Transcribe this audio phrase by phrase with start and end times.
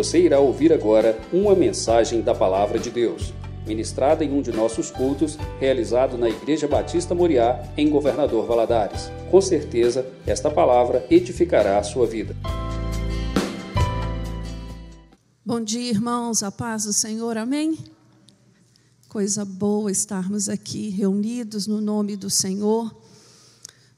[0.00, 3.34] Você irá ouvir agora uma mensagem da Palavra de Deus,
[3.66, 9.10] ministrada em um de nossos cultos, realizado na Igreja Batista Moriá, em Governador Valadares.
[9.30, 12.34] Com certeza, esta palavra edificará a sua vida.
[15.44, 17.76] Bom dia, irmãos, a paz do Senhor, amém?
[19.06, 22.90] Coisa boa estarmos aqui reunidos no nome do Senhor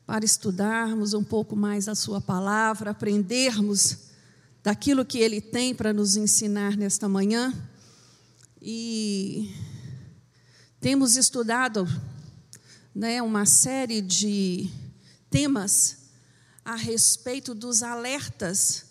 [0.04, 4.10] para estudarmos um pouco mais a Sua palavra, aprendermos
[4.62, 7.52] daquilo que Ele tem para nos ensinar nesta manhã.
[8.60, 9.52] E
[10.80, 11.88] temos estudado
[12.94, 14.70] né, uma série de
[15.30, 15.98] temas
[16.64, 18.84] a respeito dos alertas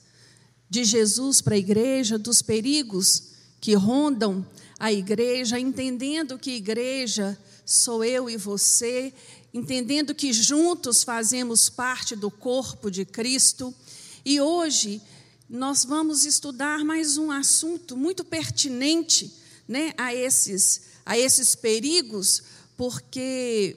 [0.69, 4.45] de Jesus para a igreja, dos perigos que rondam
[4.79, 9.13] a igreja, entendendo que igreja sou eu e você,
[9.53, 13.73] entendendo que juntos fazemos parte do corpo de Cristo.
[14.25, 15.01] E hoje
[15.51, 19.35] nós vamos estudar mais um assunto muito pertinente
[19.67, 22.41] né, a, esses, a esses perigos,
[22.77, 23.75] porque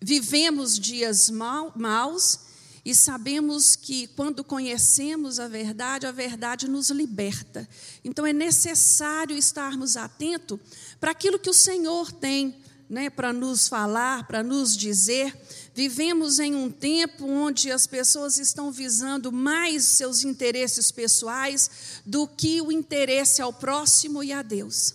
[0.00, 2.38] vivemos dias mal, maus
[2.84, 7.68] e sabemos que quando conhecemos a verdade, a verdade nos liberta.
[8.04, 10.60] Então é necessário estarmos atentos
[11.00, 12.54] para aquilo que o Senhor tem
[12.88, 15.36] né, para nos falar, para nos dizer.
[15.78, 21.70] Vivemos em um tempo onde as pessoas estão visando mais seus interesses pessoais
[22.04, 24.92] do que o interesse ao próximo e a Deus.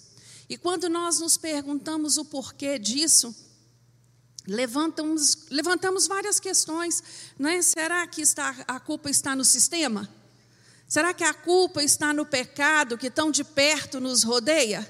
[0.49, 3.33] E quando nós nos perguntamos o porquê disso,
[4.45, 7.01] levantamos, levantamos várias questões.
[7.39, 7.61] Não é?
[7.61, 10.13] Será que está, a culpa está no sistema?
[10.85, 14.85] Será que a culpa está no pecado que tão de perto nos rodeia?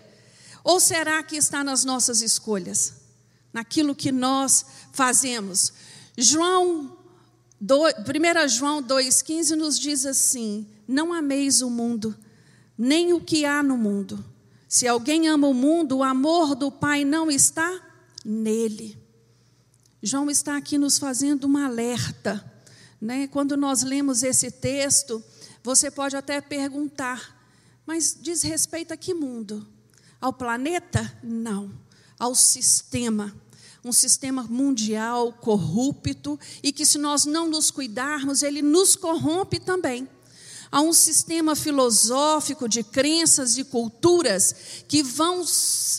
[0.64, 3.03] Ou será que está nas nossas escolhas?
[3.54, 5.72] Naquilo que nós fazemos?
[6.18, 6.98] João
[7.64, 12.16] 1 João 2,15 nos diz assim: Não ameis o mundo,
[12.78, 14.24] nem o que há no mundo.
[14.68, 17.80] Se alguém ama o mundo, o amor do Pai não está
[18.26, 18.98] nele.
[20.02, 22.44] João está aqui nos fazendo uma alerta.
[23.00, 23.28] Né?
[23.28, 25.24] Quando nós lemos esse texto,
[25.64, 27.40] você pode até perguntar,
[27.86, 29.66] mas diz respeito a que mundo?
[30.20, 31.18] Ao planeta?
[31.24, 31.72] Não,
[32.20, 33.34] ao sistema
[33.84, 40.08] um sistema mundial corrupto e que, se nós não nos cuidarmos, ele nos corrompe também.
[40.72, 44.56] Há um sistema filosófico de crenças e culturas
[44.88, 45.46] que vão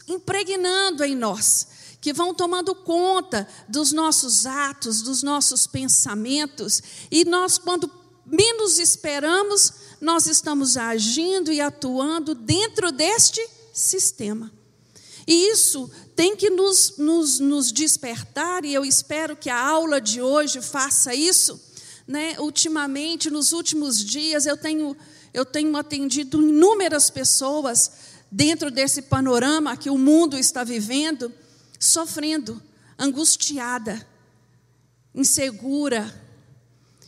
[0.09, 1.69] impregnando em nós,
[2.01, 7.89] que vão tomando conta dos nossos atos, dos nossos pensamentos, e nós, quando
[8.27, 13.41] menos esperamos, nós estamos agindo e atuando dentro deste
[13.73, 14.51] sistema.
[15.27, 20.23] E isso tem que nos, nos, nos, despertar, e eu espero que a aula de
[20.23, 21.61] hoje faça isso.
[22.07, 22.39] Né?
[22.39, 24.97] Ultimamente, nos últimos dias, eu tenho,
[25.33, 27.91] eu tenho atendido inúmeras pessoas
[28.31, 31.33] dentro desse panorama que o mundo está vivendo,
[31.81, 32.63] sofrendo,
[32.99, 34.07] angustiada,
[35.15, 36.23] insegura.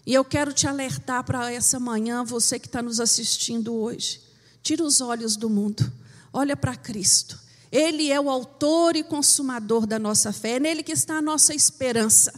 [0.04, 4.20] E eu quero te alertar para essa manhã, você que está nos assistindo hoje.
[4.62, 5.92] Tira os olhos do mundo,
[6.32, 7.45] olha para Cristo.
[7.76, 11.54] Ele é o autor e consumador da nossa fé, é nele que está a nossa
[11.54, 12.32] esperança.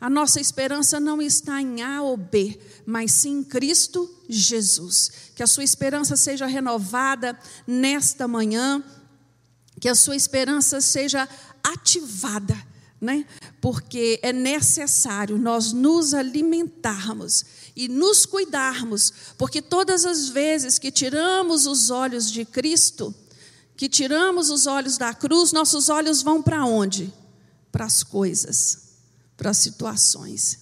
[0.00, 5.10] A nossa esperança não está em A ou B, mas sim em Cristo Jesus.
[5.34, 8.82] Que a sua esperança seja renovada nesta manhã,
[9.78, 11.28] que a sua esperança seja
[11.62, 12.56] ativada,
[12.98, 13.26] né?
[13.60, 17.44] Porque é necessário nós nos alimentarmos
[17.76, 23.14] e nos cuidarmos, porque todas as vezes que tiramos os olhos de Cristo,
[23.78, 27.14] que tiramos os olhos da cruz, nossos olhos vão para onde?
[27.70, 28.96] Para as coisas,
[29.36, 30.58] para as situações.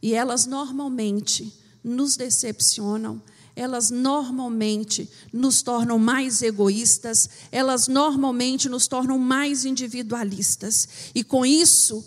[0.00, 1.52] E elas normalmente
[1.82, 3.20] nos decepcionam,
[3.56, 10.88] elas normalmente nos tornam mais egoístas, elas normalmente nos tornam mais individualistas.
[11.16, 12.04] E com isso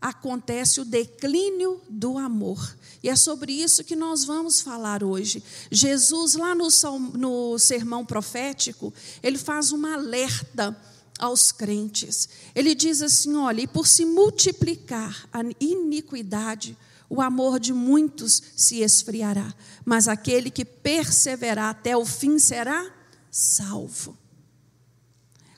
[0.00, 2.76] acontece o declínio do amor.
[3.02, 5.42] E é sobre isso que nós vamos falar hoje.
[5.70, 6.68] Jesus, lá no,
[7.14, 10.76] no sermão profético, ele faz uma alerta
[11.18, 12.28] aos crentes.
[12.54, 16.76] Ele diz assim: olha, e por se multiplicar a iniquidade,
[17.10, 19.52] o amor de muitos se esfriará,
[19.84, 22.90] mas aquele que perseverar até o fim será
[23.30, 24.16] salvo.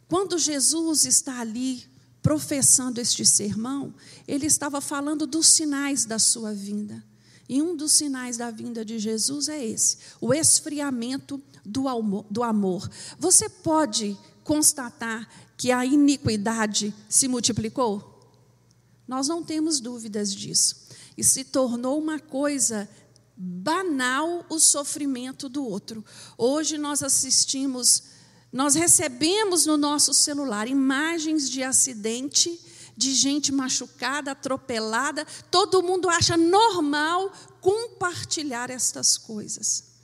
[0.09, 1.85] Quando Jesus está ali
[2.23, 3.95] professando este sermão,
[4.27, 7.05] ele estava falando dos sinais da sua vinda.
[7.49, 12.91] E um dos sinais da vinda de Jesus é esse: o esfriamento do amor.
[13.19, 18.15] Você pode constatar que a iniquidade se multiplicou?
[19.07, 20.85] Nós não temos dúvidas disso.
[21.17, 22.89] E se tornou uma coisa
[23.37, 26.05] banal o sofrimento do outro.
[26.39, 28.05] Hoje nós assistimos,
[28.53, 32.59] nós recebemos no nosso celular imagens de acidente,
[32.97, 35.27] de gente machucada, atropelada.
[35.51, 39.95] Todo mundo acha normal compartilhar estas coisas.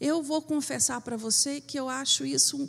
[0.00, 2.68] Eu vou confessar para você que eu acho isso um,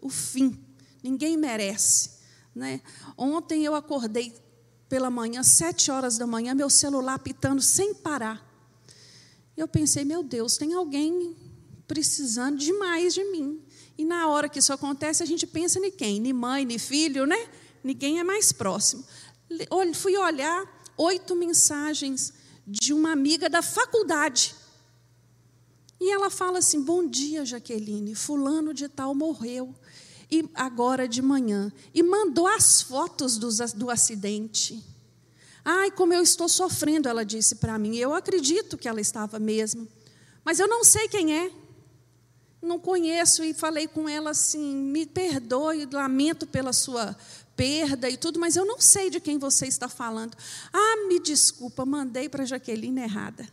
[0.00, 0.58] o fim.
[1.02, 2.10] Ninguém merece.
[2.54, 2.80] Né?
[3.16, 4.34] Ontem eu acordei
[4.88, 8.44] pela manhã, sete horas da manhã, meu celular pitando sem parar.
[9.56, 11.36] Eu pensei, meu Deus, tem alguém
[11.86, 13.62] precisando demais de mim.
[13.98, 16.18] E na hora que isso acontece, a gente pensa em quem?
[16.18, 17.36] Nem mãe, nem filho, né?
[17.82, 19.04] Ninguém é mais próximo.
[19.94, 20.64] Fui olhar
[20.96, 22.32] oito mensagens
[22.66, 24.54] de uma amiga da faculdade.
[26.00, 28.14] E ela fala assim: Bom dia, Jaqueline.
[28.14, 29.74] Fulano de Tal morreu.
[30.30, 31.72] E agora de manhã.
[31.92, 34.82] E mandou as fotos do, do acidente.
[35.64, 37.96] Ai, como eu estou sofrendo, ela disse para mim.
[37.96, 39.86] Eu acredito que ela estava mesmo.
[40.44, 41.52] Mas eu não sei quem é.
[42.62, 47.16] Não conheço e falei com ela assim: me perdoe, lamento pela sua
[47.60, 50.34] perda e tudo, mas eu não sei de quem você está falando.
[50.72, 53.46] Ah, me desculpa, mandei para a Jaqueline errada.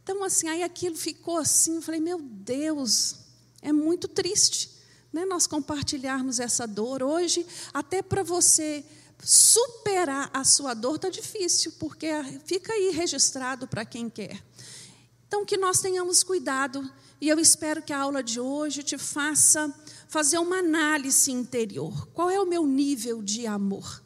[0.00, 3.16] Então, assim, aí aquilo ficou assim, eu falei, meu Deus,
[3.60, 4.70] é muito triste
[5.12, 7.02] né, nós compartilharmos essa dor.
[7.02, 7.44] Hoje,
[7.74, 8.84] até para você
[9.20, 12.06] superar a sua dor está difícil, porque
[12.44, 14.40] fica aí registrado para quem quer.
[15.26, 16.88] Então, que nós tenhamos cuidado,
[17.20, 19.74] e eu espero que a aula de hoje te faça
[20.16, 22.08] fazer uma análise interior.
[22.14, 24.02] Qual é o meu nível de amor?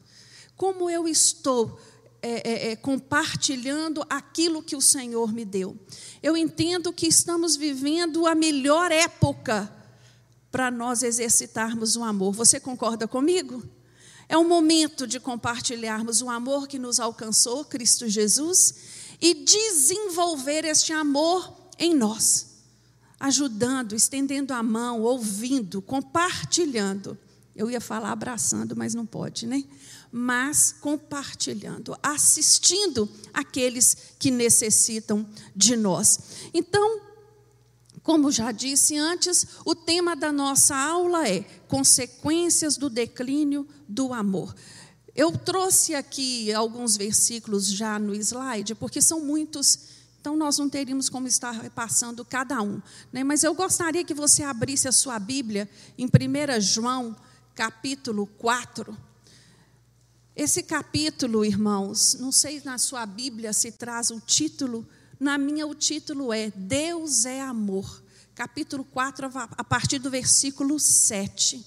[0.56, 1.78] Como eu estou
[2.20, 5.78] é, é, é, compartilhando aquilo que o Senhor me deu.
[6.20, 9.72] Eu entendo que estamos vivendo a melhor época
[10.50, 12.34] para nós exercitarmos o amor.
[12.34, 13.62] Você concorda comigo?
[14.28, 18.74] É o momento de compartilharmos o amor que nos alcançou, Cristo Jesus,
[19.20, 22.49] e desenvolver este amor em nós,
[23.20, 27.16] ajudando, estendendo a mão, ouvindo, compartilhando.
[27.54, 29.62] Eu ia falar abraçando, mas não pode, né?
[30.12, 36.18] mas compartilhando, assistindo aqueles que necessitam de nós.
[36.52, 37.00] Então,
[38.02, 44.54] como já disse antes, o tema da nossa aula é consequências do declínio do amor.
[45.14, 49.78] Eu trouxe aqui alguns versículos já no slide, porque são muitos,
[50.20, 52.82] então nós não teríamos como estar passando cada um.
[53.10, 53.24] Né?
[53.24, 57.16] Mas eu gostaria que você abrisse a sua Bíblia em 1 João,
[57.54, 58.94] capítulo 4.
[60.36, 64.86] Esse capítulo, irmãos, não sei na sua Bíblia se traz o título,
[65.18, 68.02] na minha o título é Deus é amor.
[68.34, 71.64] Capítulo 4, a partir do versículo 7.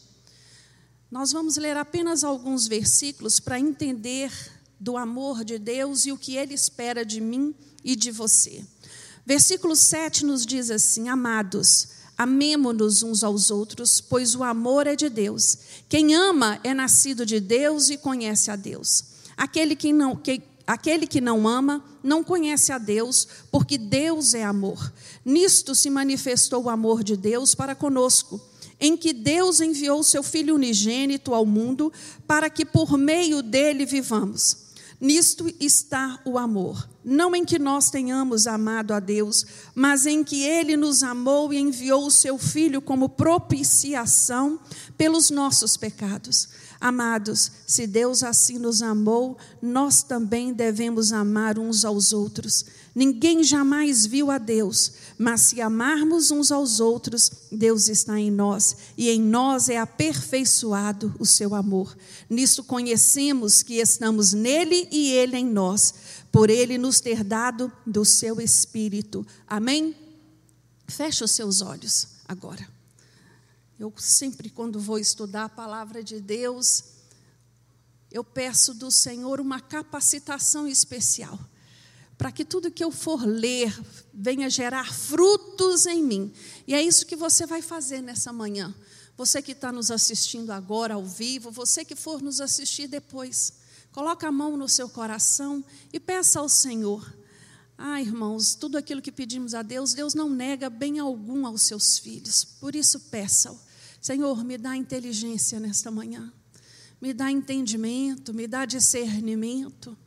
[1.10, 4.32] Nós vamos ler apenas alguns versículos para entender
[4.80, 8.64] do amor de Deus e o que Ele espera de mim e de você.
[9.26, 11.88] Versículo 7 nos diz assim: Amados,
[12.18, 15.58] Amemo-nos uns aos outros, pois o amor é de Deus.
[15.90, 19.04] Quem ama é nascido de Deus e conhece a Deus.
[19.36, 24.44] Aquele que não, que, aquele que não ama não conhece a Deus, porque Deus é
[24.44, 24.94] amor.
[25.26, 28.40] Nisto se manifestou o amor de Deus para conosco,
[28.80, 31.92] em que Deus enviou seu Filho unigênito ao mundo
[32.28, 34.63] para que por meio dele vivamos.
[35.00, 36.88] Nisto está o amor.
[37.04, 39.46] Não em que nós tenhamos amado a Deus,
[39.76, 44.60] mas em que Ele nos amou e enviou o Seu Filho como propiciação
[44.98, 46.48] pelos nossos pecados.
[46.80, 52.66] Amados, se Deus assim nos amou, nós também devemos amar uns aos outros.
[52.94, 58.78] Ninguém jamais viu a Deus, mas se amarmos uns aos outros, Deus está em nós
[58.98, 61.96] e em nós é aperfeiçoado o seu amor.
[62.30, 65.94] Nisso conhecemos que estamos nele e ele em nós,
[66.32, 69.26] por ele nos ter dado do seu espírito.
[69.48, 69.96] Amém?
[70.88, 72.68] Feche os seus olhos agora.
[73.80, 76.84] Eu sempre, quando vou estudar a palavra de Deus,
[78.12, 81.40] eu peço do Senhor uma capacitação especial
[82.18, 83.74] para que tudo que eu for ler
[84.14, 86.34] venha gerar frutos em mim.
[86.68, 88.74] E é isso que você vai fazer nessa manhã.
[89.16, 93.54] Você que está nos assistindo agora ao vivo, você que for nos assistir depois,
[93.92, 97.14] coloca a mão no seu coração e peça ao Senhor.
[97.78, 101.98] Ah, irmãos, tudo aquilo que pedimos a Deus, Deus não nega bem algum aos seus
[101.98, 102.44] filhos.
[102.44, 103.60] Por isso peça-o.
[104.02, 106.32] Senhor, me dá inteligência nesta manhã.
[107.02, 109.98] Me dá entendimento, me dá discernimento.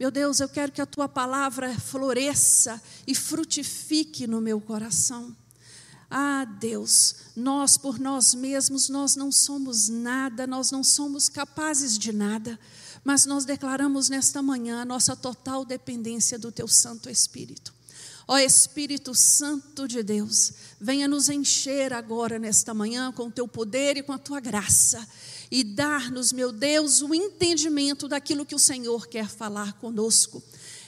[0.00, 5.36] Meu Deus, eu quero que a tua palavra floresça e frutifique no meu coração.
[6.10, 12.14] Ah, Deus, nós por nós mesmos, nós não somos nada, nós não somos capazes de
[12.14, 12.58] nada,
[13.04, 17.74] mas nós declaramos nesta manhã a nossa total dependência do teu Santo Espírito.
[18.26, 23.98] Ó Espírito Santo de Deus, venha nos encher agora nesta manhã com o teu poder
[23.98, 25.06] e com a tua graça
[25.50, 30.42] e dar-nos, meu Deus, o entendimento daquilo que o Senhor quer falar conosco.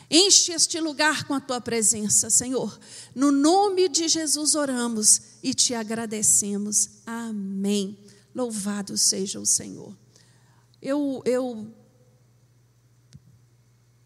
[0.09, 2.79] Enche este lugar com a tua presença, Senhor.
[3.15, 7.01] No nome de Jesus oramos e te agradecemos.
[7.05, 7.99] Amém.
[8.35, 9.97] Louvado seja o Senhor.
[10.81, 11.75] Eu, eu,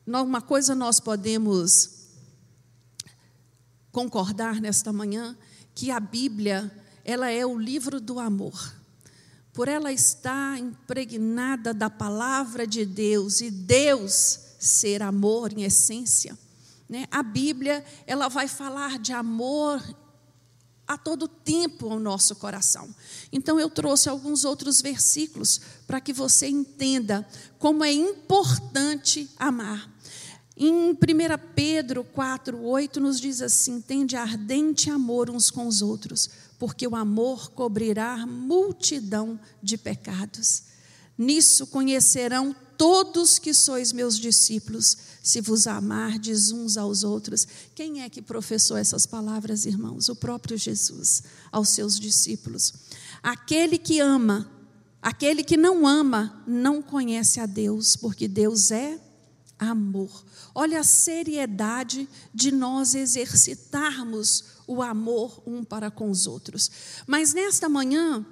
[0.06, 1.90] uma coisa nós podemos
[3.90, 5.36] concordar nesta manhã
[5.74, 6.70] que a Bíblia
[7.04, 8.76] ela é o livro do amor
[9.56, 16.38] por ela estar impregnada da palavra de Deus e Deus ser amor em essência,
[16.86, 17.06] né?
[17.10, 19.82] a Bíblia ela vai falar de amor
[20.86, 22.94] a todo tempo ao nosso coração.
[23.32, 27.26] Então eu trouxe alguns outros versículos para que você entenda
[27.58, 29.90] como é importante amar.
[30.54, 30.96] Em 1
[31.54, 36.96] Pedro 4, 8 nos diz assim: tende ardente amor uns com os outros, porque o
[36.96, 40.62] amor cobrirá multidão de pecados.
[41.18, 47.46] Nisso conhecerão todos que sois meus discípulos, se vos amardes uns aos outros.
[47.74, 50.08] Quem é que professou essas palavras, irmãos?
[50.08, 52.72] O próprio Jesus, aos seus discípulos.
[53.22, 54.50] Aquele que ama,
[55.00, 59.00] aquele que não ama, não conhece a Deus, porque Deus é
[59.58, 60.24] amor.
[60.54, 66.70] Olha a seriedade de nós exercitarmos o amor um para com os outros.
[67.06, 68.24] Mas nesta manhã,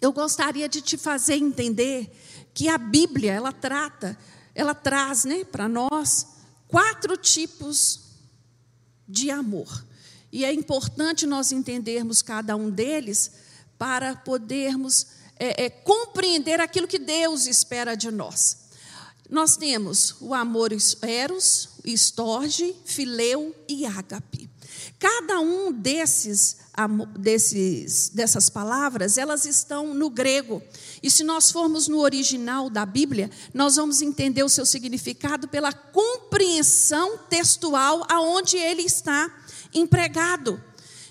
[0.00, 2.10] eu gostaria de te fazer entender
[2.54, 4.18] que a Bíblia, ela trata,
[4.54, 6.26] ela traz, né, para nós
[6.66, 8.00] quatro tipos
[9.08, 9.84] de amor.
[10.30, 13.32] E é importante nós entendermos cada um deles
[13.78, 15.06] para podermos
[15.38, 18.68] é, é, compreender aquilo que Deus espera de nós.
[19.30, 20.70] Nós temos o amor
[21.02, 24.47] eros, estorge, fileu e ágape.
[24.98, 26.56] Cada um desses,
[27.16, 30.60] desses, dessas palavras, elas estão no grego.
[31.00, 35.72] E se nós formos no original da Bíblia, nós vamos entender o seu significado pela
[35.72, 39.32] compreensão textual aonde ele está
[39.72, 40.60] empregado.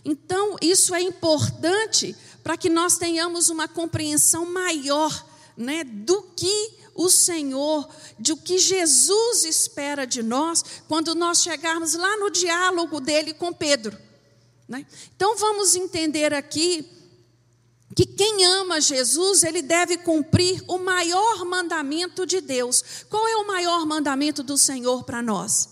[0.03, 2.13] Então, isso é importante
[2.43, 5.25] para que nós tenhamos uma compreensão maior
[5.55, 7.87] né, do que o Senhor,
[8.19, 13.53] de o que Jesus espera de nós, quando nós chegarmos lá no diálogo dele com
[13.53, 13.95] Pedro.
[14.67, 14.85] Né?
[15.15, 16.89] Então vamos entender aqui
[17.95, 22.83] que quem ama Jesus, ele deve cumprir o maior mandamento de Deus.
[23.09, 25.69] Qual é o maior mandamento do Senhor para nós?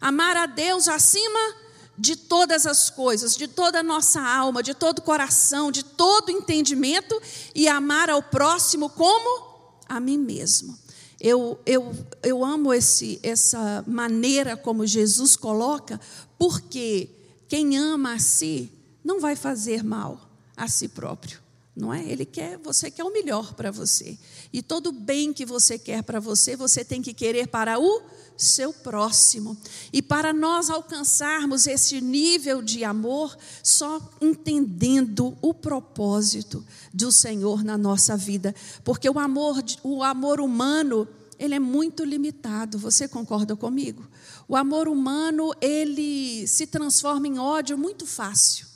[0.00, 1.56] Amar a Deus acima
[1.96, 6.28] de todas as coisas, de toda a nossa alma, de todo o coração, de todo
[6.28, 7.20] o entendimento
[7.54, 9.47] e amar ao próximo como
[9.88, 10.78] a mim mesmo.
[11.20, 11.92] Eu, eu,
[12.22, 16.00] eu amo esse, essa maneira como Jesus coloca,
[16.38, 17.10] porque
[17.48, 18.70] quem ama a si
[19.04, 21.40] não vai fazer mal a si próprio,
[21.78, 22.04] não é?
[22.04, 24.18] Ele quer, você quer o melhor para você.
[24.52, 28.02] E todo bem que você quer para você, você tem que querer para o
[28.36, 29.56] seu próximo.
[29.92, 37.78] E para nós alcançarmos esse nível de amor, só entendendo o propósito do Senhor na
[37.78, 41.06] nossa vida, porque o amor, o amor humano,
[41.38, 42.76] ele é muito limitado.
[42.78, 44.04] Você concorda comigo?
[44.48, 48.66] O amor humano, ele se transforma em ódio muito fácil,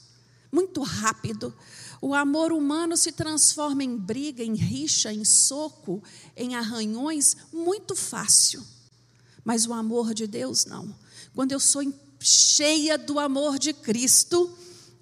[0.53, 1.53] muito rápido.
[2.05, 6.03] O amor humano se transforma em briga, em rixa, em soco,
[6.37, 8.61] em arranhões muito fácil.
[9.45, 10.93] Mas o amor de Deus não.
[11.33, 11.81] Quando eu sou
[12.19, 14.53] cheia do amor de Cristo,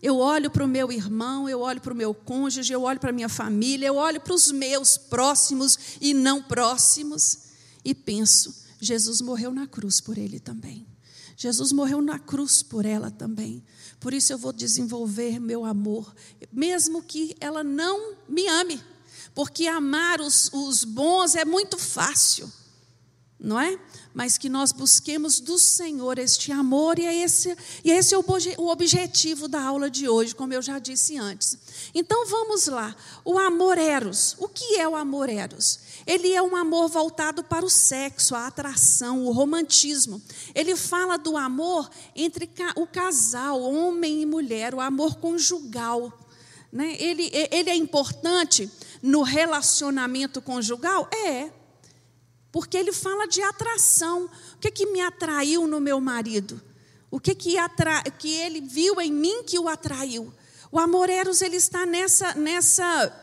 [0.02, 3.08] eu olho para o meu irmão, eu olho para o meu cônjuge, eu olho para
[3.08, 7.38] a minha família, eu olho para os meus próximos e não próximos
[7.82, 10.86] e penso: Jesus morreu na cruz por ele também.
[11.34, 13.64] Jesus morreu na cruz por ela também.
[14.00, 16.12] Por isso eu vou desenvolver meu amor,
[16.50, 18.82] mesmo que ela não me ame,
[19.34, 22.50] porque amar os, os bons é muito fácil
[23.40, 23.78] não é?
[24.12, 28.68] Mas que nós busquemos do Senhor este amor, e é esse, e esse é o
[28.68, 31.56] objetivo da aula de hoje, como eu já disse antes.
[31.94, 32.94] Então vamos lá.
[33.24, 34.36] O amor eros.
[34.38, 35.79] O que é o amor eros?
[36.06, 40.20] Ele é um amor voltado para o sexo, a atração, o romantismo.
[40.54, 46.12] Ele fala do amor entre o casal, homem e mulher, o amor conjugal.
[46.72, 46.96] Né?
[46.98, 48.70] Ele, ele é importante
[49.02, 51.08] no relacionamento conjugal?
[51.12, 51.50] É,
[52.52, 54.28] porque ele fala de atração.
[54.54, 56.60] O que, que me atraiu no meu marido?
[57.10, 58.02] O que, que, atra...
[58.02, 60.32] que ele viu em mim que o atraiu?
[60.70, 63.19] O amor eros ele está nessa, nessa,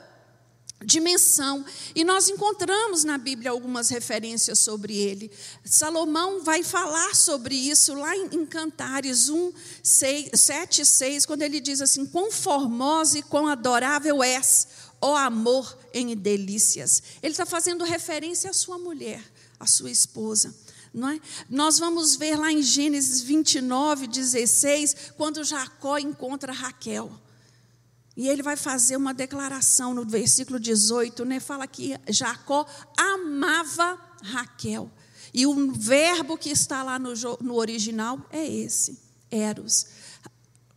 [0.83, 1.65] dimensão.
[1.95, 5.31] E nós encontramos na Bíblia algumas referências sobre ele.
[5.65, 11.81] Salomão vai falar sobre isso lá em Cantares 1, 6, 7, 6, quando ele diz
[11.81, 14.67] assim: Quão formosa e quão adorável és,
[15.01, 17.01] ó amor em delícias.
[17.21, 19.23] Ele está fazendo referência à sua mulher,
[19.59, 20.53] à sua esposa.
[20.93, 21.19] Não é?
[21.49, 27.11] Nós vamos ver lá em Gênesis 29, 16, quando Jacó encontra Raquel.
[28.17, 31.39] E ele vai fazer uma declaração no versículo 18, né?
[31.39, 32.65] Fala que Jacó
[32.97, 34.91] amava Raquel.
[35.31, 39.85] E o verbo que está lá no, no original é esse, eros.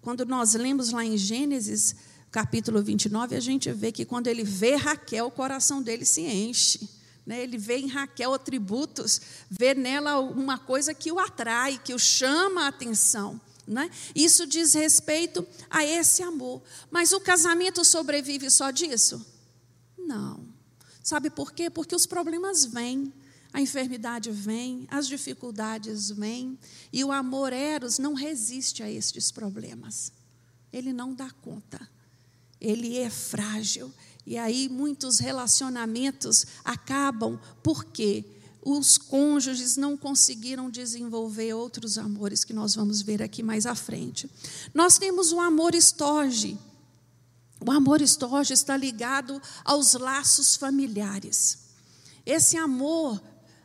[0.02, 1.96] Quando nós lemos lá em Gênesis,
[2.30, 6.90] capítulo 29, a gente vê que quando ele vê Raquel, o coração dele se enche.
[7.24, 7.42] Né?
[7.42, 9.18] Ele vê em Raquel atributos,
[9.48, 13.40] vê nela uma coisa que o atrai, que o chama a atenção.
[13.66, 13.90] Né?
[14.14, 16.62] Isso diz respeito a esse amor.
[16.90, 19.24] Mas o casamento sobrevive só disso?
[19.96, 20.48] Não.
[21.02, 21.70] Sabe por quê?
[21.70, 23.12] Porque os problemas vêm,
[23.52, 26.58] a enfermidade vem, as dificuldades vêm,
[26.92, 30.12] e o amor eros não resiste a estes problemas.
[30.72, 31.88] Ele não dá conta.
[32.60, 33.92] Ele é frágil.
[34.26, 38.24] E aí muitos relacionamentos acabam por quê?
[38.62, 44.30] Os cônjuges não conseguiram desenvolver outros amores que nós vamos ver aqui mais à frente.
[44.74, 46.58] Nós temos o amor estorge.
[47.66, 51.58] O amor estorge está ligado aos laços familiares.
[52.24, 53.20] Esse amor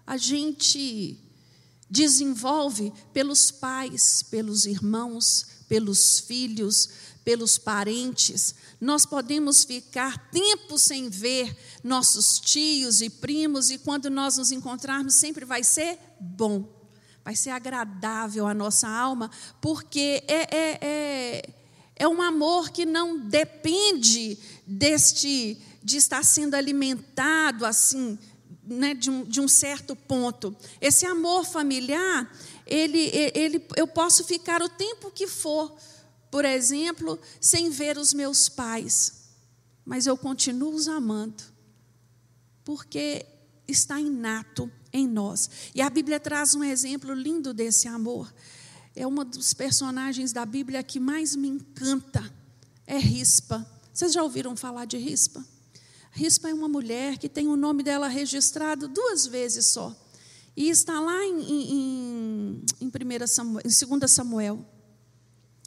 [0.08, 1.20] a gente
[1.90, 6.90] desenvolve pelos pais, pelos irmãos, pelos filhos,
[7.26, 8.54] pelos parentes.
[8.80, 15.16] Nós podemos ficar tempo sem ver nossos tios e primos, e quando nós nos encontrarmos,
[15.16, 16.72] sempre vai ser bom,
[17.24, 21.50] vai ser agradável à nossa alma, porque é, é, é,
[21.96, 28.20] é um amor que não depende deste, de estar sendo alimentado assim,
[28.64, 30.56] né, de, um, de um certo ponto.
[30.80, 32.32] Esse amor familiar,
[32.68, 35.76] ele, ele, eu posso ficar o tempo que for
[36.36, 39.30] por exemplo, sem ver os meus pais,
[39.86, 41.42] mas eu continuo os amando,
[42.62, 43.26] porque
[43.66, 45.50] está inato em nós.
[45.74, 48.34] E a Bíblia traz um exemplo lindo desse amor.
[48.94, 52.30] É uma dos personagens da Bíblia que mais me encanta,
[52.86, 53.66] é Rispa.
[53.94, 55.42] Vocês já ouviram falar de Rispa?
[56.12, 59.96] Rispa é uma mulher que tem o nome dela registrado duas vezes só.
[60.54, 64.75] E está lá em, em, em, em, Samuel, em 2 Samuel.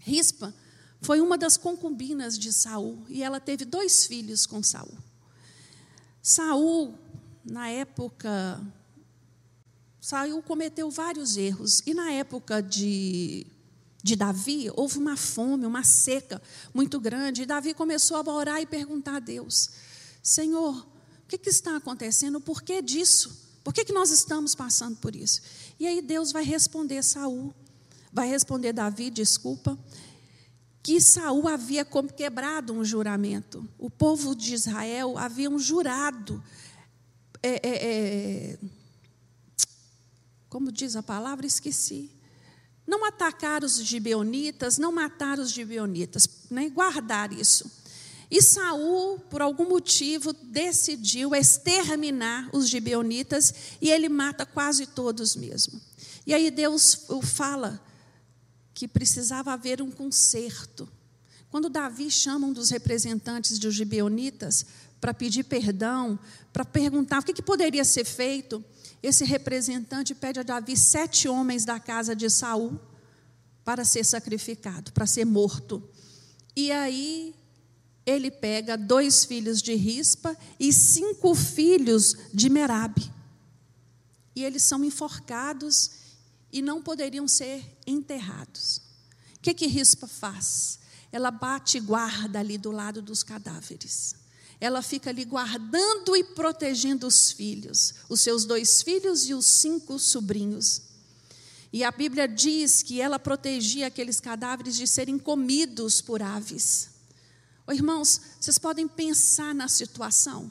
[0.09, 0.55] Rispa
[1.01, 4.97] foi uma das concubinas de Saul e ela teve dois filhos com Saul.
[6.23, 6.94] Saul,
[7.44, 8.61] na época,
[10.01, 13.47] Saul cometeu vários erros e na época de
[14.01, 16.40] de Davi, houve uma fome, uma seca
[16.73, 19.71] muito grande, e Davi começou a orar e perguntar a Deus:
[20.23, 22.40] Senhor, o que, que está acontecendo?
[22.40, 23.49] Por que disso?
[23.62, 25.42] Por que, que nós estamos passando por isso?
[25.79, 27.53] E aí Deus vai responder Saul,
[28.12, 29.79] vai responder Davi, desculpa,
[30.83, 33.68] que Saul havia quebrado um juramento.
[33.79, 36.42] O povo de Israel havia um jurado.
[37.42, 38.59] É, é, é,
[40.49, 42.11] como diz a palavra, esqueci.
[42.87, 46.71] Não atacar os gibeonitas, não matar os gibeonitas, né?
[46.71, 47.71] guardar isso.
[48.31, 55.81] E Saul, por algum motivo, decidiu exterminar os gibeonitas e ele mata quase todos mesmo.
[56.27, 57.81] E aí Deus fala
[58.79, 60.88] que precisava haver um conserto.
[61.51, 64.64] Quando Davi chama um dos representantes dos gibeonitas
[65.01, 66.17] para pedir perdão,
[66.53, 68.64] para perguntar o que, que poderia ser feito,
[69.03, 72.79] esse representante pede a Davi sete homens da casa de Saul
[73.64, 75.83] para ser sacrificado, para ser morto.
[76.55, 77.35] E aí
[78.07, 83.11] ele pega dois filhos de Rispa e cinco filhos de Merabe.
[84.37, 85.91] E eles são enforcados
[86.52, 88.82] e não poderiam ser enterrados.
[89.37, 90.78] O que que Rispa faz?
[91.12, 94.14] Ela bate guarda ali do lado dos cadáveres.
[94.61, 99.98] Ela fica ali guardando e protegendo os filhos, os seus dois filhos e os cinco
[99.98, 100.82] sobrinhos.
[101.72, 106.90] E a Bíblia diz que ela protegia aqueles cadáveres de serem comidos por aves.
[107.66, 110.50] Oh, irmãos, vocês podem pensar na situação.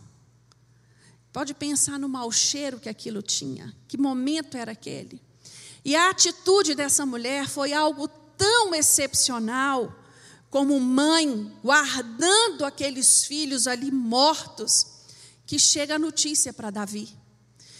[1.34, 3.76] Pode pensar no mau cheiro que aquilo tinha.
[3.88, 5.22] Que momento era aquele?
[5.88, 9.98] E a atitude dessa mulher foi algo tão excepcional,
[10.50, 14.86] como mãe guardando aqueles filhos ali mortos,
[15.46, 17.08] que chega a notícia para Davi.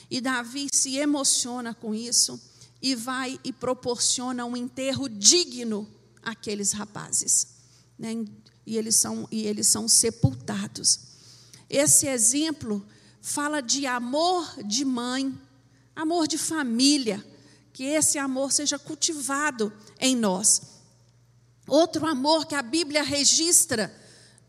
[0.10, 2.40] E Davi se emociona com isso
[2.82, 5.86] e vai e proporciona um enterro digno
[6.24, 7.46] àqueles rapazes.
[8.00, 8.24] Né?
[8.66, 11.02] E, eles são, e eles são sepultados.
[11.70, 12.88] Esse exemplo
[13.22, 15.38] fala de amor de mãe,
[15.94, 17.22] amor de família,
[17.78, 20.64] que esse amor seja cultivado em nós.
[21.68, 23.96] Outro amor que a Bíblia registra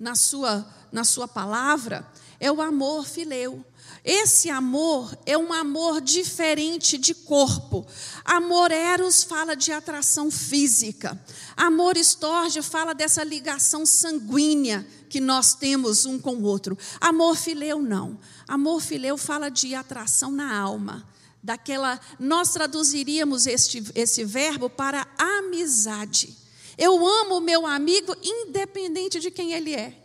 [0.01, 2.11] na sua, na sua palavra
[2.41, 3.63] é o amor fileu.
[4.03, 7.87] Esse amor é um amor diferente de corpo.
[8.25, 11.23] Amor eros fala de atração física.
[11.55, 16.79] Amor estorge fala dessa ligação sanguínea que nós temos um com o outro.
[16.99, 18.19] Amor fileu não.
[18.49, 21.07] Amor fileu fala de atração na alma.
[21.43, 26.37] Daquela nós traduziríamos este esse verbo para amizade.
[26.77, 29.97] Eu amo o meu amigo independente de quem ele é.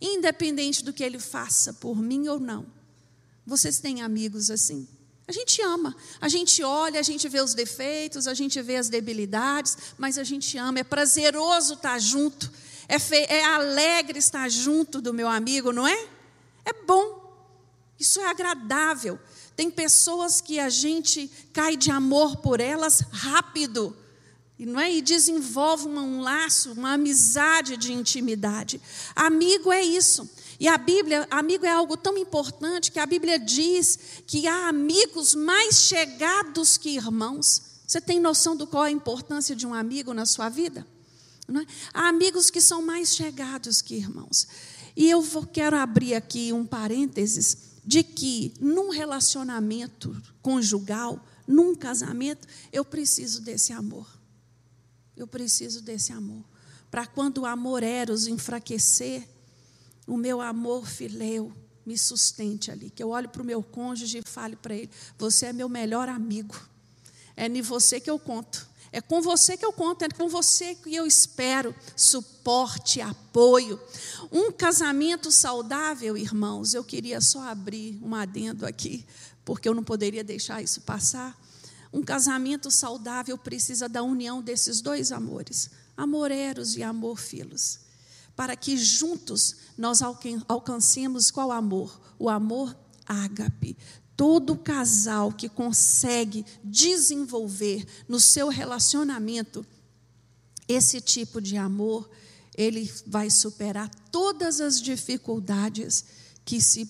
[0.00, 2.66] Independente do que ele faça por mim ou não.
[3.46, 4.88] Vocês têm amigos assim?
[5.26, 8.90] A gente ama, a gente olha, a gente vê os defeitos, a gente vê as
[8.90, 12.52] debilidades, mas a gente ama, é prazeroso estar junto,
[12.86, 13.24] é, fe...
[13.28, 16.08] é alegre estar junto do meu amigo, não é?
[16.62, 17.24] É bom,
[17.98, 19.18] isso é agradável.
[19.56, 23.96] Tem pessoas que a gente cai de amor por elas rápido,
[24.58, 24.92] e, não é?
[24.92, 28.80] e desenvolve um laço, uma amizade de intimidade.
[29.14, 30.28] Amigo é isso.
[30.60, 35.34] E a Bíblia, amigo é algo tão importante que a Bíblia diz que há amigos
[35.34, 37.62] mais chegados que irmãos.
[37.86, 40.86] Você tem noção do qual é a importância de um amigo na sua vida?
[41.48, 41.66] É?
[41.92, 44.46] Há amigos que são mais chegados que irmãos.
[44.96, 52.48] E eu vou, quero abrir aqui um parênteses de que num relacionamento conjugal, num casamento,
[52.72, 54.06] eu preciso desse amor.
[55.16, 56.44] Eu preciso desse amor.
[56.90, 59.28] Para quando o amor eros enfraquecer,
[60.06, 61.52] o meu amor fileu
[61.84, 62.90] me sustente ali.
[62.90, 66.08] Que eu olhe para o meu cônjuge e fale para ele: Você é meu melhor
[66.08, 66.56] amigo.
[67.36, 68.66] É em você que eu conto.
[68.94, 73.80] É com você que eu conto, é com você que eu espero suporte, apoio.
[74.30, 79.04] Um casamento saudável, irmãos, eu queria só abrir um adendo aqui,
[79.44, 81.36] porque eu não poderia deixar isso passar.
[81.92, 87.80] Um casamento saudável precisa da união desses dois amores, amoreros e amor filos
[88.36, 90.00] para que juntos nós
[90.48, 92.00] alcancemos qual amor?
[92.18, 92.76] O amor
[93.06, 93.76] ágape.
[94.16, 99.66] Todo casal que consegue desenvolver no seu relacionamento
[100.68, 102.08] esse tipo de amor,
[102.56, 106.04] ele vai superar todas as dificuldades
[106.44, 106.88] que se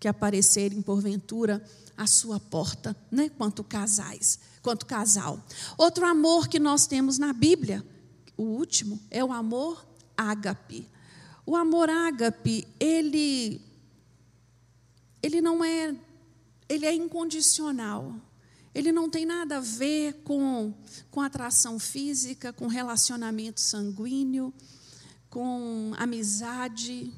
[0.00, 1.64] que aparecerem porventura
[1.96, 3.28] à sua porta, né?
[3.28, 5.40] Quanto casais, quanto casal.
[5.78, 7.86] Outro amor que nós temos na Bíblia,
[8.36, 10.88] o último, é o amor ágape.
[11.46, 13.60] O amor ágape, ele
[15.22, 15.94] ele não é
[16.72, 18.14] ele é incondicional.
[18.74, 20.72] Ele não tem nada a ver com,
[21.10, 24.54] com atração física, com relacionamento sanguíneo,
[25.28, 27.12] com amizade.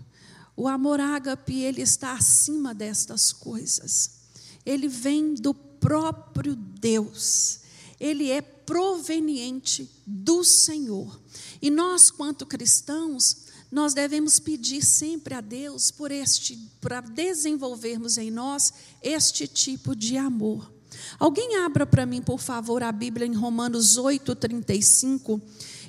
[0.56, 4.22] O amor ágape, ele está acima destas coisas.
[4.66, 7.60] Ele vem do próprio Deus.
[8.00, 11.20] Ele é proveniente do Senhor.
[11.62, 13.43] E nós, quanto cristãos,
[13.74, 20.16] nós devemos pedir sempre a Deus por este para desenvolvermos em nós este tipo de
[20.16, 20.72] amor.
[21.18, 25.42] Alguém abra para mim, por favor, a Bíblia em Romanos 8:35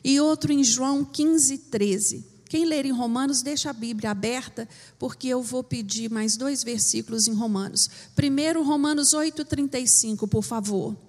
[0.04, 2.26] e outro em João 15:13.
[2.50, 4.68] Quem ler em Romanos, deixa a Bíblia aberta,
[4.98, 7.88] porque eu vou pedir mais dois versículos em Romanos.
[8.16, 11.05] Primeiro, Romanos 8:35, por favor.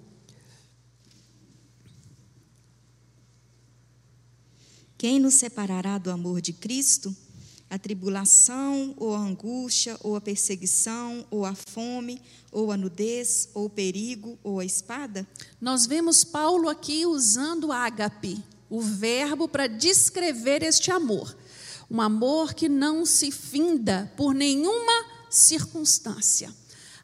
[4.97, 7.15] Quem nos separará do amor de Cristo?
[7.69, 12.19] A tribulação, ou a angústia, ou a perseguição, ou a fome,
[12.51, 15.27] ou a nudez, ou o perigo, ou a espada?
[15.61, 21.37] Nós vemos Paulo aqui usando ágape, o verbo para descrever este amor.
[21.91, 26.51] Um amor que não se finda por nenhuma circunstância.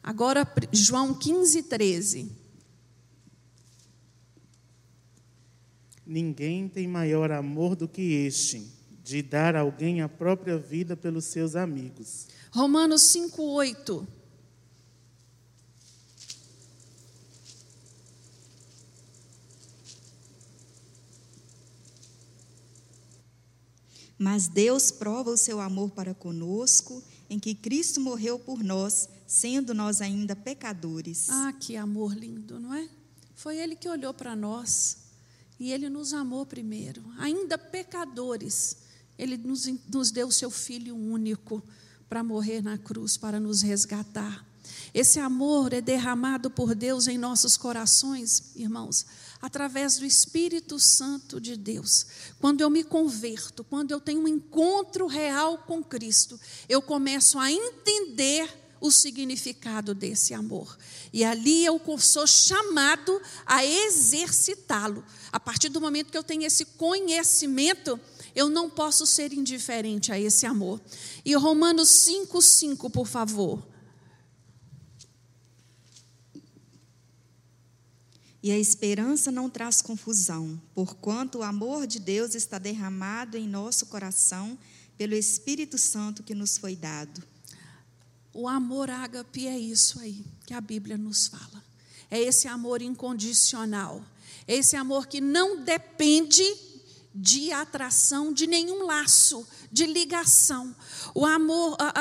[0.02, 2.43] Agora, João 15, 13.
[6.06, 8.70] Ninguém tem maior amor do que este,
[9.02, 12.26] de dar alguém a própria vida pelos seus amigos.
[12.50, 14.06] Romanos 5:8
[24.16, 29.74] Mas Deus prova o seu amor para conosco, em que Cristo morreu por nós, sendo
[29.74, 31.28] nós ainda pecadores.
[31.28, 32.88] Ah, que amor lindo, não é?
[33.34, 35.03] Foi Ele que olhou para nós
[35.58, 38.76] e Ele nos amou primeiro, ainda pecadores.
[39.18, 41.62] Ele nos, nos deu o seu Filho único
[42.08, 44.44] para morrer na cruz, para nos resgatar.
[44.92, 49.04] Esse amor é derramado por Deus em nossos corações, irmãos,
[49.42, 52.06] através do Espírito Santo de Deus.
[52.40, 56.38] Quando eu me converto, quando eu tenho um encontro real com Cristo,
[56.68, 60.76] eu começo a entender o significado desse amor.
[61.10, 65.02] E ali eu sou chamado a exercitá-lo.
[65.32, 67.98] A partir do momento que eu tenho esse conhecimento,
[68.34, 70.82] eu não posso ser indiferente a esse amor.
[71.24, 73.66] E Romanos 5,5, por favor.
[78.42, 83.86] E a esperança não traz confusão, porquanto o amor de Deus está derramado em nosso
[83.86, 84.58] coração
[84.98, 87.33] pelo Espírito Santo que nos foi dado.
[88.34, 91.62] O amor ágape é isso aí que a Bíblia nos fala.
[92.10, 94.04] É esse amor incondicional.
[94.48, 96.44] É esse amor que não depende
[97.14, 100.74] de atração, de nenhum laço, de ligação.
[101.14, 101.92] O amor, a,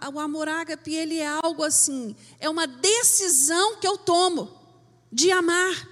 [0.00, 4.50] a, a, o amor ágape, ele é algo assim, é uma decisão que eu tomo
[5.12, 5.90] de amar.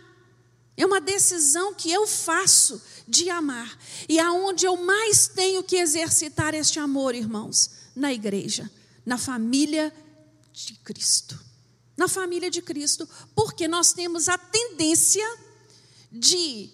[0.78, 3.78] É uma decisão que eu faço de amar.
[4.08, 7.70] E aonde eu mais tenho que exercitar este amor, irmãos?
[7.94, 8.68] Na igreja
[9.04, 9.92] na família
[10.52, 11.38] de Cristo.
[11.96, 15.24] Na família de Cristo, porque nós temos a tendência
[16.10, 16.70] de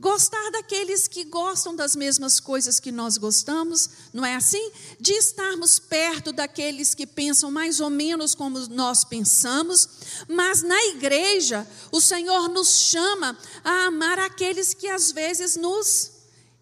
[0.00, 4.72] gostar daqueles que gostam das mesmas coisas que nós gostamos, não é assim?
[4.98, 9.88] De estarmos perto daqueles que pensam mais ou menos como nós pensamos,
[10.26, 16.12] mas na igreja, o Senhor nos chama a amar aqueles que às vezes nos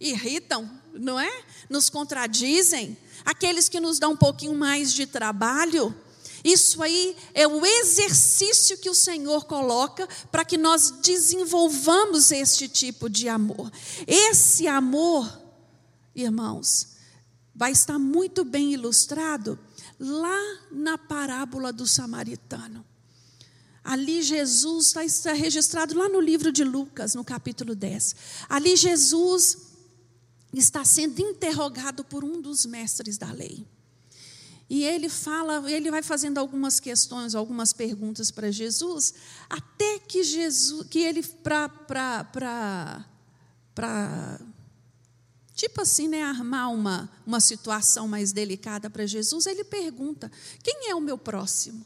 [0.01, 1.45] irritam, não é?
[1.71, 5.95] Nos contradizem, aqueles que nos dão um pouquinho mais de trabalho.
[6.43, 13.07] Isso aí é o exercício que o Senhor coloca para que nós desenvolvamos este tipo
[13.11, 13.71] de amor.
[14.07, 15.31] Esse amor,
[16.17, 16.97] irmãos,
[17.55, 19.59] vai estar muito bem ilustrado
[20.01, 22.83] lá na parábola do samaritano.
[23.85, 28.17] Ali Jesus está registrado lá no livro de Lucas, no capítulo 10.
[28.49, 29.68] Ali Jesus
[30.53, 33.67] está sendo interrogado por um dos mestres da lei.
[34.71, 39.15] E ele fala, ele vai fazendo algumas questões, algumas perguntas para Jesus,
[39.49, 43.07] até que Jesus, que ele para
[45.55, 50.31] tipo assim, né, armar uma uma situação mais delicada para Jesus, ele pergunta:
[50.63, 51.85] "Quem é o meu próximo?"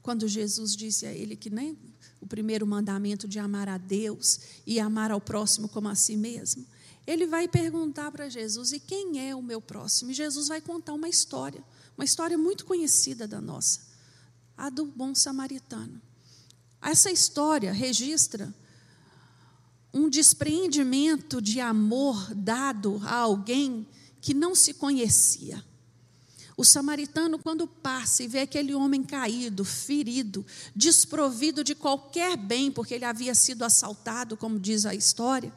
[0.00, 1.76] Quando Jesus disse a ele que nem
[2.20, 6.64] o primeiro mandamento de amar a Deus e amar ao próximo como a si mesmo
[7.06, 10.10] ele vai perguntar para Jesus: e quem é o meu próximo?
[10.10, 11.62] E Jesus vai contar uma história,
[11.96, 13.80] uma história muito conhecida da nossa,
[14.56, 16.00] a do bom samaritano.
[16.80, 18.52] Essa história registra
[19.94, 23.86] um despreendimento de amor dado a alguém
[24.20, 25.62] que não se conhecia.
[26.56, 32.94] O samaritano, quando passa e vê aquele homem caído, ferido, desprovido de qualquer bem, porque
[32.94, 35.52] ele havia sido assaltado, como diz a história,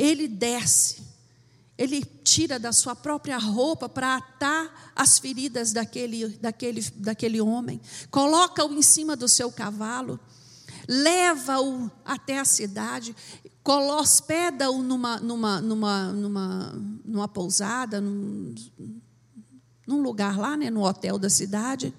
[0.00, 1.02] ele desce,
[1.76, 7.78] ele tira da sua própria roupa para atar as feridas daquele, daquele, daquele homem,
[8.10, 10.18] coloca-o em cima do seu cavalo,
[10.88, 13.14] leva-o até a cidade,
[13.62, 16.72] hospeda-o numa, numa, numa, numa,
[17.04, 18.54] numa pousada, num,
[19.86, 21.94] num lugar lá, né, no hotel da cidade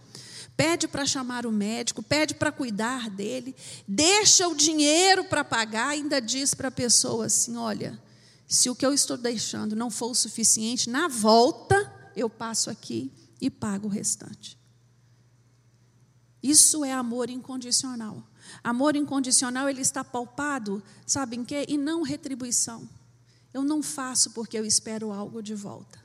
[0.61, 3.55] pede para chamar o médico, pede para cuidar dele,
[3.87, 7.99] deixa o dinheiro para pagar, ainda diz para a pessoa assim: olha,
[8.47, 13.11] se o que eu estou deixando não for o suficiente, na volta eu passo aqui
[13.41, 14.55] e pago o restante.
[16.43, 18.23] Isso é amor incondicional.
[18.63, 21.65] Amor incondicional ele está palpado, sabe em quê?
[21.67, 22.87] E não retribuição.
[23.51, 25.99] Eu não faço porque eu espero algo de volta.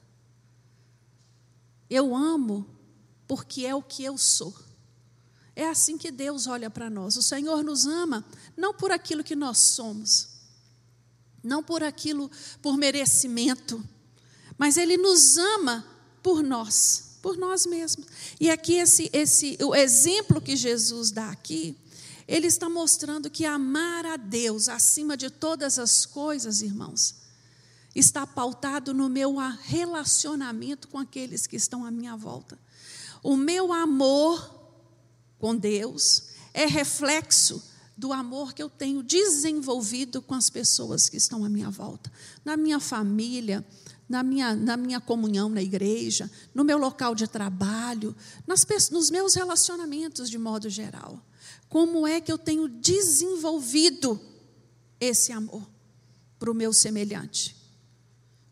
[1.90, 2.75] Eu amo
[3.26, 4.54] porque é o que eu sou.
[5.54, 7.16] É assim que Deus olha para nós.
[7.16, 8.24] O Senhor nos ama
[8.56, 10.28] não por aquilo que nós somos,
[11.42, 13.82] não por aquilo, por merecimento,
[14.58, 15.84] mas Ele nos ama
[16.22, 18.06] por nós, por nós mesmos.
[18.38, 21.76] E aqui esse, esse, o exemplo que Jesus dá aqui,
[22.28, 27.14] ele está mostrando que amar a Deus acima de todas as coisas, irmãos,
[27.94, 32.58] está pautado no meu relacionamento com aqueles que estão à minha volta.
[33.26, 34.54] O meu amor
[35.36, 37.60] com Deus é reflexo
[37.96, 42.08] do amor que eu tenho desenvolvido com as pessoas que estão à minha volta,
[42.44, 43.66] na minha família,
[44.08, 48.14] na minha, na minha comunhão na igreja, no meu local de trabalho,
[48.46, 51.20] nas, nos meus relacionamentos de modo geral.
[51.68, 54.20] Como é que eu tenho desenvolvido
[55.00, 55.68] esse amor
[56.38, 57.56] para o meu semelhante?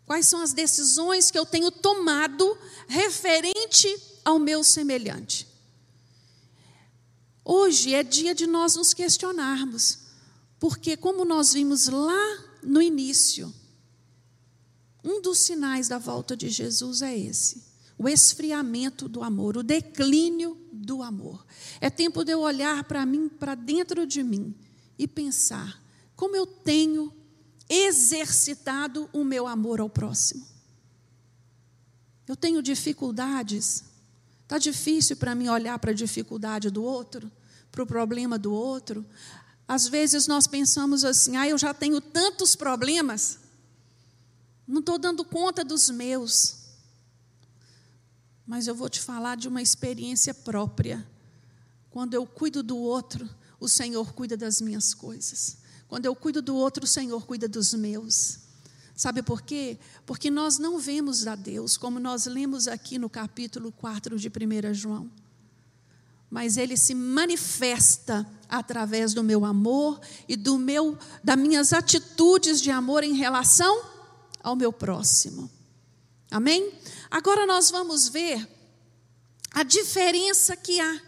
[0.05, 2.59] Quais são as decisões que eu tenho tomado
[2.89, 5.47] referente ao meu semelhante.
[7.45, 9.99] Hoje é dia de nós nos questionarmos
[10.59, 13.53] Porque, como nós vimos lá no início,
[15.05, 17.63] um dos sinais da volta de Jesus é esse:
[17.99, 21.45] o esfriamento do amor, o declínio do amor.
[21.81, 24.55] É tempo de eu olhar para mim, para dentro de mim
[24.99, 25.83] e pensar
[26.17, 27.13] como eu tenho
[27.69, 30.47] exercitado o meu amor ao próximo.
[32.27, 33.85] Eu tenho dificuldades.
[34.45, 37.31] Está difícil para mim olhar para a dificuldade do outro,
[37.73, 39.05] para o problema do outro.
[39.67, 43.39] Às vezes nós pensamos assim: ah, eu já tenho tantos problemas,
[44.67, 46.63] não estou dando conta dos meus.
[48.47, 51.05] Mas eu vou te falar de uma experiência própria.
[51.91, 53.29] Quando eu cuido do outro,
[53.59, 55.57] o Senhor cuida das minhas coisas.
[55.89, 58.44] Quando eu cuido do outro, o Senhor cuida dos meus.
[58.95, 59.77] Sabe por quê?
[60.07, 64.75] Porque nós não vemos a Deus, como nós lemos aqui no capítulo 4 de 1
[64.75, 65.11] João.
[66.31, 72.71] Mas ele se manifesta através do meu amor e do meu das minhas atitudes de
[72.71, 73.85] amor em relação
[74.43, 75.51] ao meu próximo.
[76.31, 76.73] Amém?
[77.11, 78.49] Agora nós vamos ver
[79.53, 81.01] a diferença que há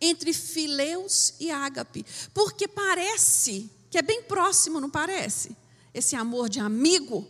[0.00, 5.56] entre fileus e ágape, porque parece que é bem próximo, não parece?
[5.96, 7.26] Esse amor de amigo,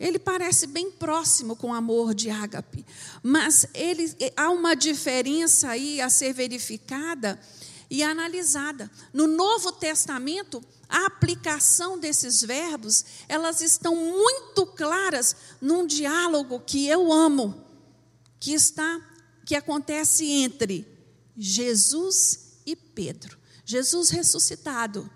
[0.00, 2.86] ele parece bem próximo com o amor de ágape,
[3.22, 7.38] mas ele, há uma diferença aí a ser verificada
[7.90, 8.90] e analisada.
[9.12, 17.12] No Novo Testamento, a aplicação desses verbos, elas estão muito claras num diálogo que eu
[17.12, 17.62] amo,
[18.40, 19.00] que está
[19.44, 20.86] que acontece entre
[21.36, 23.36] Jesus e Pedro.
[23.66, 25.10] Jesus ressuscitado.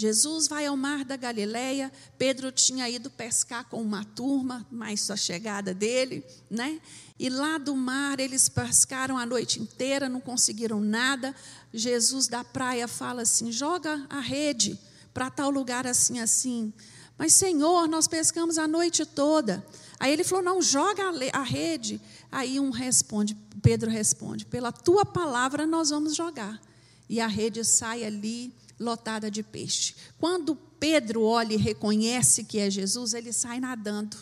[0.00, 5.16] Jesus vai ao mar da Galileia, Pedro tinha ido pescar com uma turma, mais sua
[5.16, 6.80] chegada dele, né?
[7.18, 11.34] E lá do mar eles pescaram a noite inteira, não conseguiram nada.
[11.74, 14.78] Jesus da praia fala assim: "Joga a rede
[15.12, 16.72] para tal lugar assim assim".
[17.18, 19.66] Mas Senhor, nós pescamos a noite toda.
[19.98, 22.00] Aí ele falou: "Não, joga a rede".
[22.30, 26.62] Aí um responde, Pedro responde: "Pela tua palavra nós vamos jogar".
[27.08, 29.94] E a rede sai ali lotada de peixe.
[30.18, 34.16] Quando Pedro olha e reconhece que é Jesus, ele sai nadando.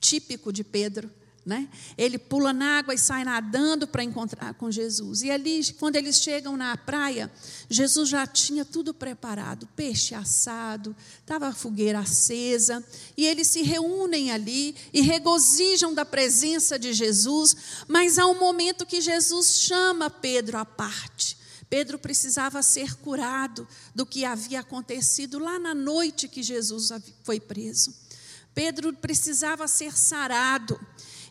[0.00, 1.10] Típico de Pedro.
[1.44, 1.68] Né?
[1.96, 5.22] Ele pula na água e sai nadando para encontrar com Jesus.
[5.22, 7.30] E ali, quando eles chegam na praia,
[7.70, 12.84] Jesus já tinha tudo preparado: peixe assado, estava a fogueira acesa,
[13.16, 17.54] e eles se reúnem ali e regozijam da presença de Jesus.
[17.86, 21.36] Mas há um momento que Jesus chama Pedro à parte.
[21.68, 26.90] Pedro precisava ser curado do que havia acontecido lá na noite que Jesus
[27.24, 27.92] foi preso.
[28.54, 30.80] Pedro precisava ser sarado.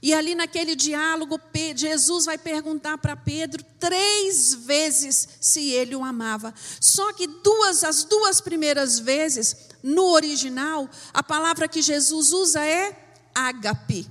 [0.01, 1.39] E ali naquele diálogo,
[1.75, 6.53] Jesus vai perguntar para Pedro três vezes se ele o amava.
[6.79, 12.95] Só que duas, as duas primeiras vezes, no original, a palavra que Jesus usa é
[13.33, 14.07] ágape.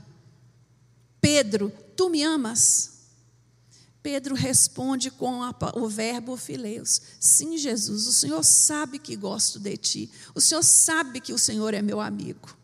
[1.21, 2.94] Pedro, tu me amas?
[4.05, 9.79] Pedro responde com a, o verbo fileus: Sim, Jesus, o Senhor sabe que gosto de
[9.79, 10.11] ti.
[10.35, 12.55] O Senhor sabe que o Senhor é meu amigo.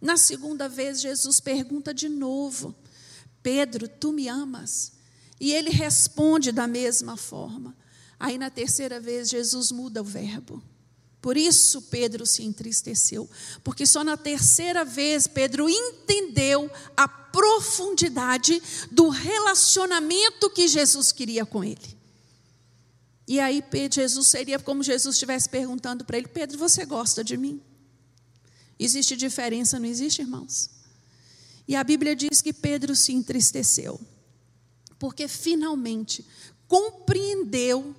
[0.00, 2.74] Na segunda vez, Jesus pergunta de novo:
[3.40, 4.94] Pedro, tu me amas?
[5.38, 7.76] E ele responde da mesma forma.
[8.18, 10.60] Aí na terceira vez, Jesus muda o verbo.
[11.22, 13.30] Por isso Pedro se entristeceu,
[13.62, 17.06] porque só na terceira vez Pedro entendeu a
[17.36, 21.98] profundidade do relacionamento que Jesus queria com ele.
[23.28, 27.60] E aí Jesus seria como Jesus estivesse perguntando para ele: Pedro, você gosta de mim?
[28.78, 30.70] Existe diferença, não existe, irmãos?
[31.68, 34.00] E a Bíblia diz que Pedro se entristeceu,
[34.98, 36.24] porque finalmente
[36.66, 37.94] compreendeu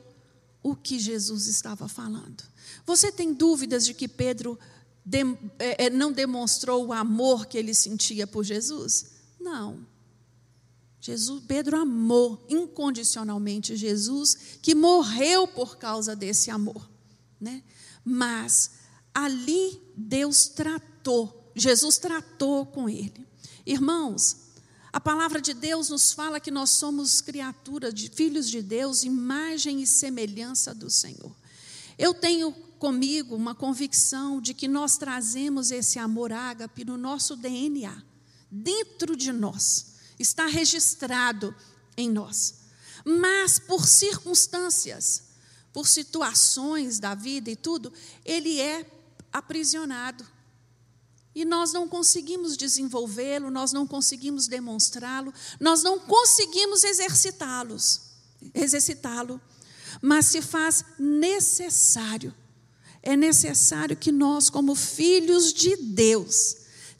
[0.63, 2.43] o que Jesus estava falando.
[2.87, 4.57] Você tem dúvidas de que Pedro
[5.59, 9.16] é, é, não demonstrou o amor que ele sentia por Jesus?
[9.47, 9.87] Não.
[10.99, 16.89] Jesus, Pedro amou incondicionalmente Jesus, que morreu por causa desse amor,
[17.39, 17.63] né?
[18.03, 18.71] Mas
[19.13, 23.25] ali Deus tratou, Jesus tratou com ele.
[23.65, 24.35] Irmãos,
[24.91, 29.81] a palavra de Deus nos fala que nós somos criaturas, de, filhos de Deus, imagem
[29.81, 31.33] e semelhança do Senhor.
[31.97, 38.03] Eu tenho comigo uma convicção de que nós trazemos esse amor ágape no nosso DNA,
[38.49, 41.55] dentro de nós, está registrado
[41.95, 42.55] em nós.
[43.05, 45.23] Mas por circunstâncias,
[45.71, 47.91] por situações da vida e tudo,
[48.25, 48.85] ele é
[49.31, 50.25] aprisionado.
[51.33, 58.01] E nós não conseguimos desenvolvê-lo, nós não conseguimos demonstrá-lo, nós não conseguimos exercitá-los,
[58.53, 59.39] exercitá-lo.
[60.01, 62.33] Mas se faz necessário
[63.07, 66.57] é necessário que nós, como filhos de Deus,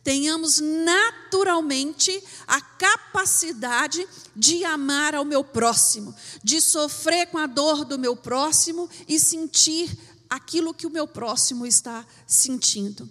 [0.08, 7.99] tenhamos naturalmente a capacidade de amar ao meu próximo, de sofrer com a dor do
[7.99, 9.99] meu próximo e sentir
[10.30, 13.10] aquilo que o meu próximo está sentindo.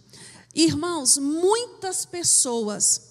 [0.54, 3.02] Irmãos, muitas pessoas,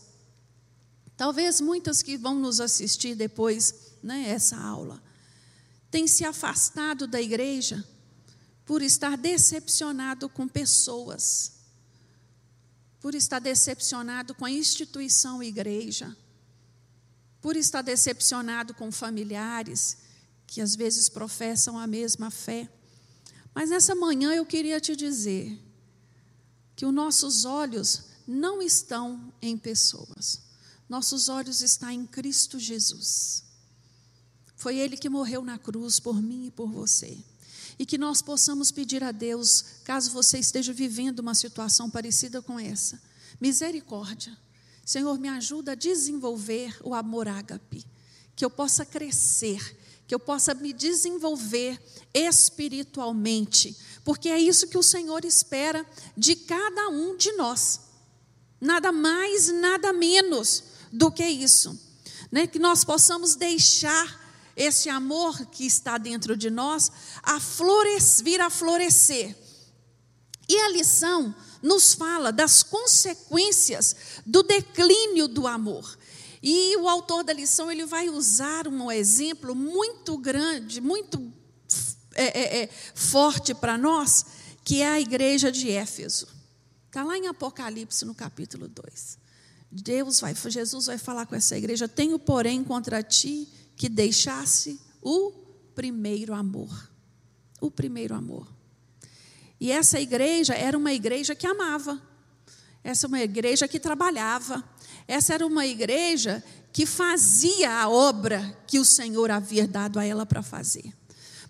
[1.16, 5.00] talvez muitas que vão nos assistir depois, né, essa aula,
[5.92, 7.88] têm se afastado da igreja
[8.66, 11.55] por estar decepcionado com pessoas,
[13.06, 16.18] por estar decepcionado com a instituição igreja,
[17.40, 20.00] por estar decepcionado com familiares
[20.48, 22.68] que às vezes professam a mesma fé.
[23.54, 25.56] Mas nessa manhã eu queria te dizer
[26.76, 30.42] que os nossos olhos não estão em pessoas,
[30.90, 33.44] nossos olhos estão em Cristo Jesus.
[34.56, 37.16] Foi Ele que morreu na cruz por mim e por você
[37.78, 42.60] e que nós possamos pedir a Deus, caso você esteja vivendo uma situação parecida com
[42.60, 43.02] essa,
[43.40, 44.36] misericórdia.
[44.86, 47.86] Senhor, me ajuda a desenvolver o amor ágape,
[48.36, 51.82] que eu possa crescer, que eu possa me desenvolver
[52.14, 57.82] espiritualmente, porque é isso que o Senhor espera de cada um de nós.
[58.62, 61.80] Nada mais, nada menos do que isso.
[62.32, 62.48] Né?
[62.48, 64.25] Que nós possamos deixar
[64.56, 66.92] esse amor que está dentro de nós
[67.22, 69.36] a florescer, vir a florescer.
[70.48, 73.96] E a lição nos fala das consequências
[74.26, 75.98] do declínio do amor.
[76.42, 81.20] E o autor da lição ele vai usar um exemplo muito grande, muito
[82.14, 84.26] é, é, é, forte para nós,
[84.64, 86.28] que é a igreja de Éfeso.
[86.86, 89.18] Está lá em Apocalipse, no capítulo 2.
[89.72, 95.32] Deus vai, Jesus vai falar com essa igreja: Tenho, porém, contra ti que deixasse o
[95.74, 96.90] primeiro amor.
[97.62, 98.48] O primeiro amor.
[99.60, 102.02] E essa igreja era uma igreja que amava.
[102.84, 104.64] Essa é uma igreja que trabalhava.
[105.08, 110.26] Essa era uma igreja que fazia a obra que o Senhor havia dado a ela
[110.26, 110.94] para fazer.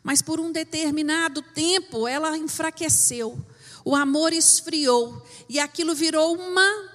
[0.03, 3.43] Mas por um determinado tempo ela enfraqueceu.
[3.83, 6.89] O amor esfriou e aquilo virou uma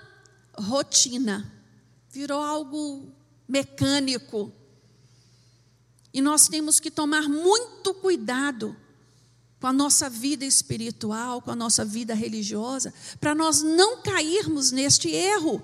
[0.56, 1.52] rotina.
[2.08, 3.12] Virou algo
[3.48, 4.52] mecânico,
[6.12, 8.76] e nós temos que tomar muito cuidado
[9.60, 15.10] com a nossa vida espiritual, com a nossa vida religiosa, para nós não cairmos neste
[15.10, 15.62] erro.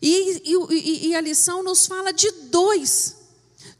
[0.00, 3.16] E, e, e, a lição nos fala de dois,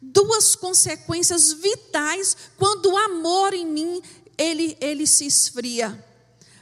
[0.00, 4.02] duas consequências vitais quando o amor em mim
[4.38, 6.02] ele, ele se esfria.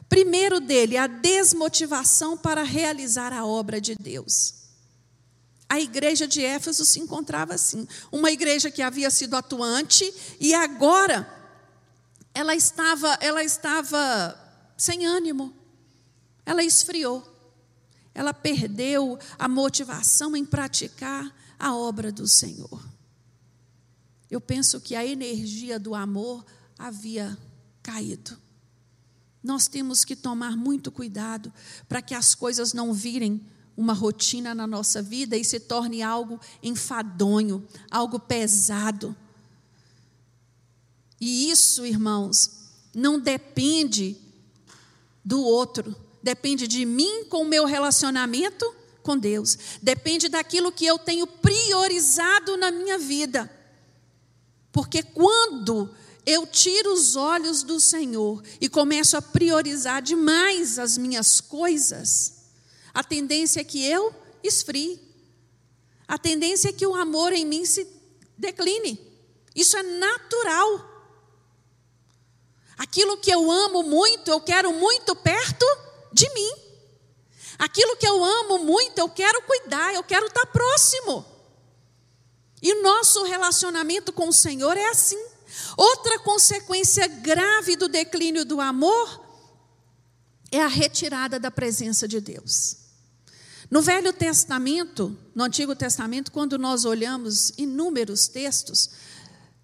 [0.08, 4.59] Primeiro dele, a desmotivação para realizar a obra de Deus.
[5.70, 11.32] A igreja de Éfeso se encontrava assim, uma igreja que havia sido atuante e agora
[12.34, 14.36] ela estava, ela estava
[14.76, 15.54] sem ânimo.
[16.44, 17.24] Ela esfriou.
[18.12, 22.84] Ela perdeu a motivação em praticar a obra do Senhor.
[24.28, 26.44] Eu penso que a energia do amor
[26.76, 27.38] havia
[27.80, 28.36] caído.
[29.40, 31.52] Nós temos que tomar muito cuidado
[31.88, 33.46] para que as coisas não virem
[33.76, 39.16] uma rotina na nossa vida e se torne algo enfadonho, algo pesado.
[41.20, 42.50] E isso, irmãos,
[42.94, 44.16] não depende
[45.24, 50.98] do outro, depende de mim com o meu relacionamento com Deus, depende daquilo que eu
[50.98, 53.50] tenho priorizado na minha vida.
[54.72, 55.90] Porque quando
[56.24, 62.39] eu tiro os olhos do Senhor e começo a priorizar demais as minhas coisas,
[62.92, 65.00] a tendência é que eu esfrie.
[66.06, 67.86] A tendência é que o amor em mim se
[68.36, 68.98] decline.
[69.54, 70.88] Isso é natural.
[72.76, 75.66] Aquilo que eu amo muito, eu quero muito perto
[76.12, 76.52] de mim.
[77.58, 81.24] Aquilo que eu amo muito, eu quero cuidar, eu quero estar próximo.
[82.62, 85.22] E nosso relacionamento com o Senhor é assim.
[85.76, 89.26] Outra consequência grave do declínio do amor
[90.50, 92.79] é a retirada da presença de Deus.
[93.70, 98.90] No Velho Testamento, no Antigo Testamento, quando nós olhamos inúmeros textos,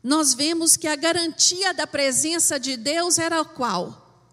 [0.00, 4.30] nós vemos que a garantia da presença de Deus era qual?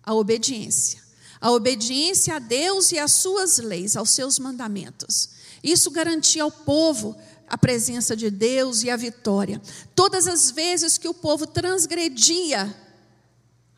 [0.00, 1.02] A obediência.
[1.40, 5.30] A obediência a Deus e às suas leis, aos seus mandamentos.
[5.60, 7.16] Isso garantia ao povo
[7.48, 9.60] a presença de Deus e a vitória.
[9.96, 12.72] Todas as vezes que o povo transgredia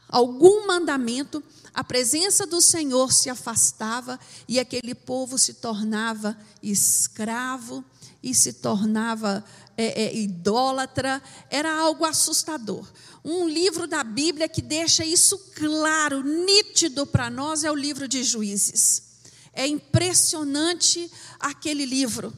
[0.09, 1.42] algum mandamento,
[1.79, 4.18] a presença do Senhor se afastava
[4.49, 7.85] e aquele povo se tornava escravo
[8.20, 9.45] e se tornava
[9.76, 12.85] é, é, idólatra, era algo assustador.
[13.24, 18.24] Um livro da Bíblia que deixa isso claro, nítido para nós, é o livro de
[18.24, 19.20] Juízes.
[19.53, 21.09] É impressionante
[21.39, 22.37] aquele livro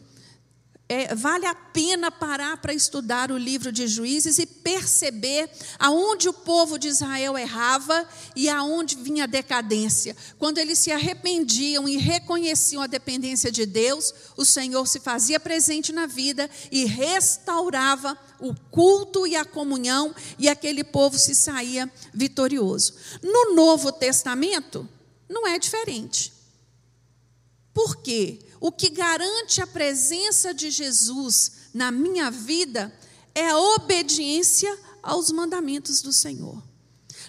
[0.90, 6.32] é, vale a pena parar para estudar o livro de Juízes e perceber aonde o
[6.32, 10.16] povo de Israel errava e aonde vinha a decadência.
[10.36, 15.92] Quando eles se arrependiam e reconheciam a dependência de Deus, o Senhor se fazia presente
[15.92, 22.94] na vida e restaurava o culto e a comunhão, e aquele povo se saía vitorioso.
[23.22, 24.88] No Novo Testamento,
[25.28, 26.32] não é diferente.
[27.72, 28.40] Por quê?
[28.60, 32.94] O que garante a presença de Jesus na minha vida
[33.34, 36.62] é a obediência aos mandamentos do Senhor.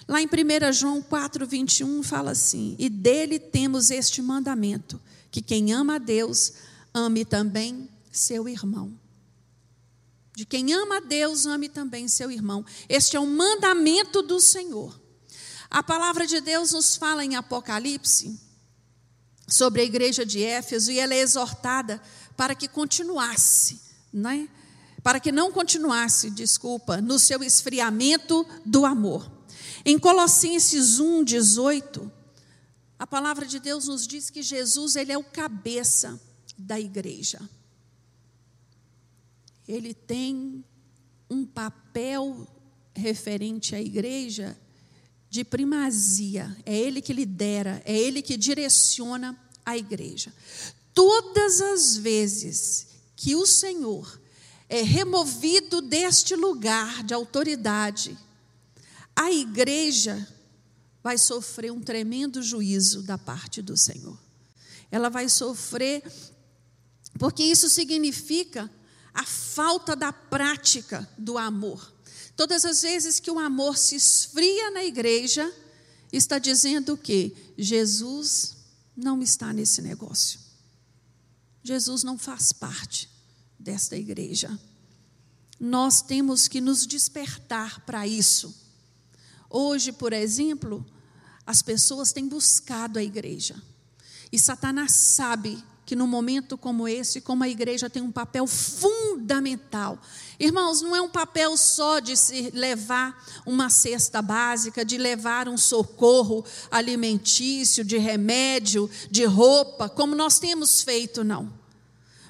[0.06, 5.72] Lá em 1 João 4, 21 fala assim: E dele temos este mandamento, que quem
[5.72, 6.52] ama a Deus,
[6.92, 8.92] ame também seu irmão.
[10.36, 12.64] De quem ama a Deus, ame também seu irmão.
[12.88, 15.00] Este é o mandamento do Senhor.
[15.70, 18.38] A palavra de Deus nos fala em Apocalipse
[19.52, 22.00] sobre a igreja de Éfeso e ela é exortada
[22.36, 23.80] para que continuasse,
[24.10, 24.48] né?
[25.02, 29.30] para que não continuasse, desculpa, no seu esfriamento do amor.
[29.84, 32.10] Em Colossenses 1, 18,
[32.98, 36.18] a palavra de Deus nos diz que Jesus ele é o cabeça
[36.56, 37.40] da igreja.
[39.68, 40.64] Ele tem
[41.28, 42.46] um papel
[42.94, 44.56] referente à igreja
[45.28, 46.54] de primazia.
[46.64, 49.32] É ele que lidera, é ele que direciona
[49.64, 50.32] a igreja.
[50.94, 54.20] Todas as vezes que o Senhor
[54.68, 58.18] é removido deste lugar de autoridade,
[59.14, 60.26] a igreja
[61.02, 64.18] vai sofrer um tremendo juízo da parte do Senhor.
[64.90, 66.02] Ela vai sofrer,
[67.18, 68.70] porque isso significa
[69.12, 71.92] a falta da prática do amor.
[72.36, 75.52] Todas as vezes que o amor se esfria na igreja,
[76.12, 78.56] está dizendo que Jesus
[79.02, 80.40] não está nesse negócio.
[81.62, 83.10] Jesus não faz parte
[83.58, 84.58] desta igreja.
[85.58, 88.54] Nós temos que nos despertar para isso.
[89.50, 90.84] Hoje, por exemplo,
[91.46, 93.60] as pessoas têm buscado a igreja.
[94.30, 99.98] E Satanás sabe que num momento como esse, como a igreja tem um papel fundamental.
[100.38, 105.56] Irmãos, não é um papel só de se levar uma cesta básica, de levar um
[105.56, 111.52] socorro alimentício, de remédio, de roupa, como nós temos feito, não.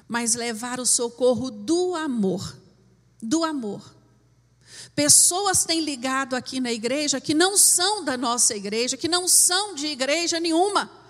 [0.07, 2.57] Mas levar o socorro do amor.
[3.21, 3.93] Do amor.
[4.95, 9.75] Pessoas têm ligado aqui na igreja que não são da nossa igreja, que não são
[9.75, 11.02] de igreja nenhuma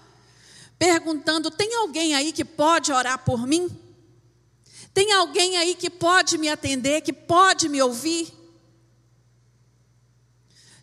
[0.83, 3.69] perguntando: tem alguém aí que pode orar por mim?
[4.93, 8.27] Tem alguém aí que pode me atender, que pode me ouvir?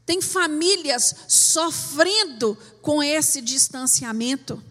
[0.06, 4.64] Tem famílias sofrendo com esse distanciamento.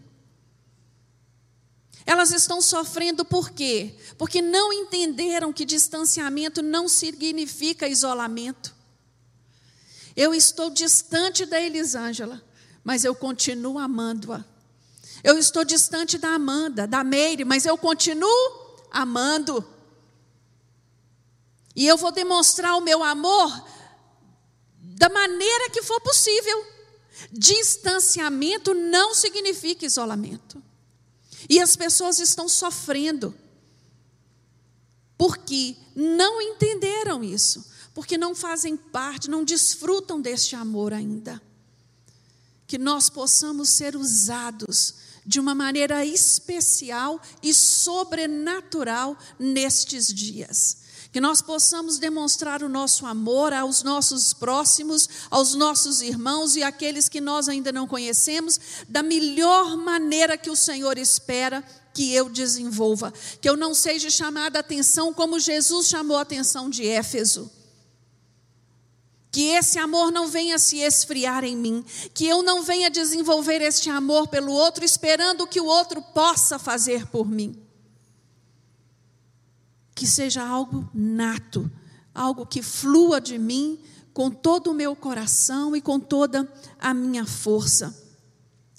[2.08, 3.94] Elas estão sofrendo por quê?
[4.18, 8.76] Porque não entenderam que distanciamento não significa isolamento.
[10.16, 12.44] Eu estou distante da Elisângela,
[12.84, 14.44] mas eu continuo amando-a.
[15.24, 19.66] Eu estou distante da Amanda, da Meire, mas eu continuo amando.
[21.76, 23.68] E eu vou demonstrar o meu amor
[24.82, 26.66] da maneira que for possível.
[27.32, 30.62] Distanciamento não significa isolamento.
[31.50, 33.34] E as pessoas estão sofrendo
[35.18, 41.42] porque não entenderam isso, porque não fazem parte, não desfrutam deste amor ainda.
[42.66, 44.96] Que nós possamos ser usados
[45.30, 50.78] de uma maneira especial e sobrenatural nestes dias.
[51.12, 57.08] Que nós possamos demonstrar o nosso amor aos nossos próximos, aos nossos irmãos e aqueles
[57.08, 58.60] que nós ainda não conhecemos,
[58.90, 61.64] da melhor maneira que o Senhor espera
[61.94, 63.14] que eu desenvolva.
[63.40, 67.52] Que eu não seja chamada a atenção como Jesus chamou a atenção de Éfeso
[69.32, 73.90] que esse amor não venha se esfriar em mim, que eu não venha desenvolver este
[73.90, 77.56] amor pelo outro esperando que o outro possa fazer por mim.
[79.94, 81.70] Que seja algo nato,
[82.14, 83.80] algo que flua de mim
[84.14, 87.96] com todo o meu coração e com toda a minha força.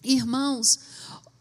[0.03, 0.80] Irmãos,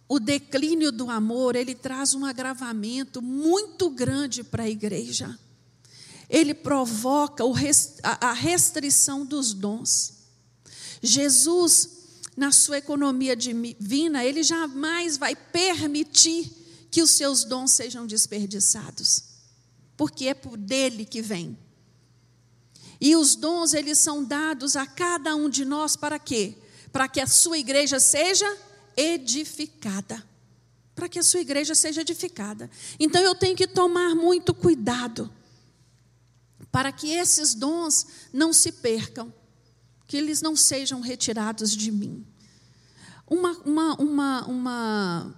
[0.08, 5.38] o declínio do amor, ele traz um agravamento muito grande para a igreja
[6.30, 7.44] ele provoca
[8.04, 10.14] a restrição dos dons.
[11.02, 11.90] Jesus,
[12.38, 16.52] na sua economia divina, ele jamais vai permitir
[16.92, 19.24] que os seus dons sejam desperdiçados.
[19.98, 21.58] porque é por dele que vem.
[23.02, 26.56] E os dons, eles são dados a cada um de nós para quê?
[26.90, 28.46] Para que a sua igreja seja
[28.96, 30.26] edificada.
[30.96, 32.72] Para que a sua igreja seja edificada.
[32.98, 35.30] Então eu tenho que tomar muito cuidado
[36.72, 39.34] para que esses dons não se percam,
[40.08, 42.26] que eles não sejam retirados de mim.
[43.28, 45.36] Uma, uma, uma, uma,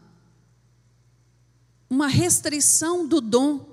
[1.90, 3.70] uma restrição do dom,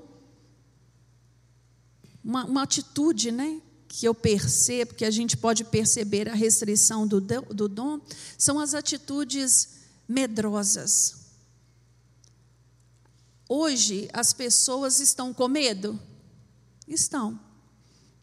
[2.23, 3.63] uma, uma atitude, né?
[3.89, 8.01] que eu percebo, que a gente pode perceber a restrição do, do dom,
[8.37, 11.27] são as atitudes medrosas.
[13.49, 15.99] Hoje, as pessoas estão com medo?
[16.87, 17.41] Estão.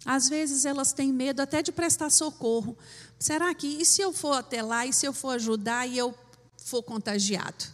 [0.06, 2.78] Às vezes elas têm medo até de prestar socorro.
[3.18, 6.14] Será que, e se eu for até lá, e se eu for ajudar e eu
[6.58, 7.66] for contagiado?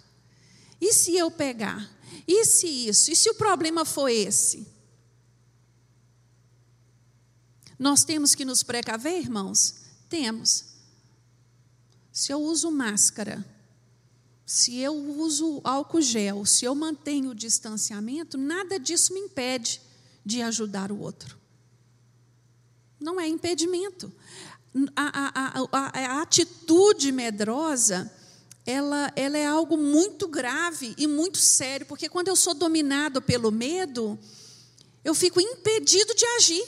[0.79, 1.91] E se eu pegar?
[2.25, 3.11] E se isso?
[3.11, 4.65] E se o problema for esse?
[7.77, 9.75] Nós temos que nos precaver, irmãos?
[10.07, 10.65] Temos.
[12.13, 13.45] Se eu uso máscara,
[14.45, 19.81] se eu uso álcool gel, se eu mantenho o distanciamento, nada disso me impede
[20.25, 21.40] de ajudar o outro.
[23.01, 24.13] Não é impedimento.
[24.95, 28.09] A, a, a, a atitude medrosa,
[28.65, 33.51] ela, ela é algo muito grave e muito sério, porque quando eu sou dominado pelo
[33.51, 34.17] medo,
[35.03, 36.63] eu fico impedido de agir.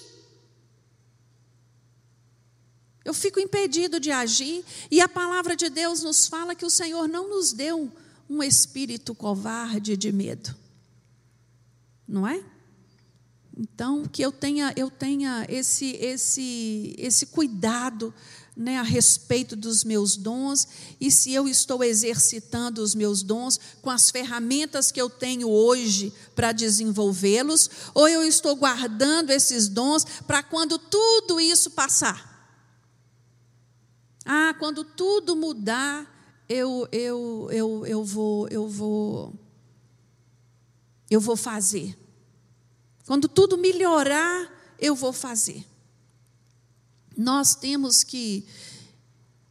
[3.06, 7.08] Eu fico impedido de agir, e a palavra de Deus nos fala que o Senhor
[7.08, 7.92] não nos deu
[8.30, 10.56] um espírito covarde de medo.
[12.08, 12.44] Não é?
[13.56, 18.14] Então, que eu tenha, eu tenha esse, esse, esse cuidado
[18.56, 20.68] né, a respeito dos meus dons
[21.00, 26.12] e se eu estou exercitando os meus dons com as ferramentas que eu tenho hoje
[26.36, 32.32] para desenvolvê-los, ou eu estou guardando esses dons para quando tudo isso passar.
[34.26, 36.10] Ah, quando tudo mudar,
[36.50, 39.34] eu, eu, eu, eu vou, eu vou,
[41.10, 42.03] eu vou fazer.
[43.06, 45.66] Quando tudo melhorar, eu vou fazer.
[47.16, 48.46] Nós temos que,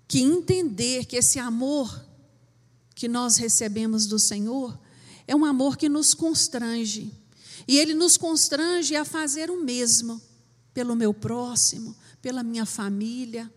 [0.08, 2.04] que entender que esse amor
[2.94, 4.78] que nós recebemos do Senhor
[5.26, 7.12] é um amor que nos constrange.
[7.68, 10.20] E ele nos constrange a fazer o mesmo
[10.74, 13.50] pelo meu próximo, pela minha família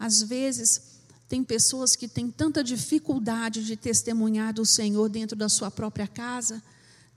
[0.00, 0.80] às vezes,
[1.28, 6.62] tem pessoas que têm tanta dificuldade de testemunhar do Senhor dentro da sua própria casa,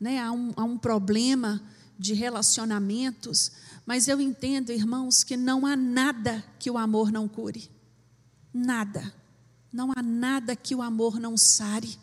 [0.04, 0.20] né?
[0.20, 1.62] há, um, há um problema
[1.98, 3.52] de relacionamentos,
[3.86, 7.70] mas eu entendo, irmãos, que não há nada que o amor não cure.
[8.54, 9.14] Nada.
[9.72, 11.98] Não há nada que o amor não sare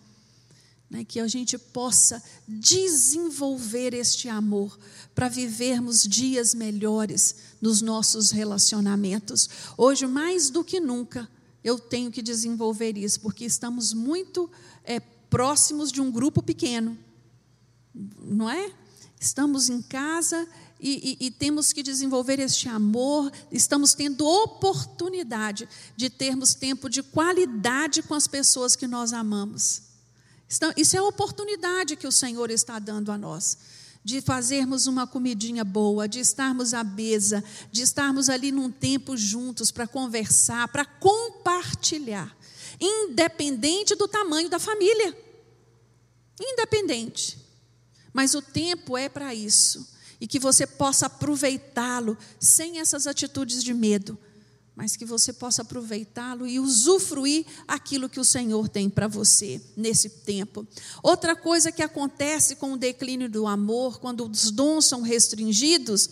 [0.91, 4.77] né, que a gente possa desenvolver este amor
[5.15, 9.49] para vivermos dias melhores nos nossos relacionamentos.
[9.79, 11.31] Hoje, mais do que nunca,
[11.63, 14.51] eu tenho que desenvolver isso, porque estamos muito
[14.83, 16.99] é, próximos de um grupo pequeno,
[17.95, 18.73] não é?
[19.19, 26.09] Estamos em casa e, e, e, temos que desenvolver este amor, estamos tendo oportunidade de
[26.09, 29.83] termos tempo de qualidade com as pessoas que nós amamos.
[30.77, 33.59] Isso é a oportunidade que o Senhor está dando a nós.
[34.03, 39.71] De fazermos uma comidinha boa, de estarmos à mesa, de estarmos ali num tempo juntos
[39.71, 42.35] para conversar, para compartilhar,
[42.81, 45.15] independente do tamanho da família.
[46.41, 47.39] Independente.
[48.13, 49.89] Mas o tempo é para isso.
[50.21, 54.19] E que você possa aproveitá-lo sem essas atitudes de medo,
[54.77, 60.09] mas que você possa aproveitá-lo e usufruir aquilo que o Senhor tem para você nesse
[60.09, 60.67] tempo.
[61.03, 66.09] Outra coisa que acontece com o declínio do amor, quando os dons são restringidos,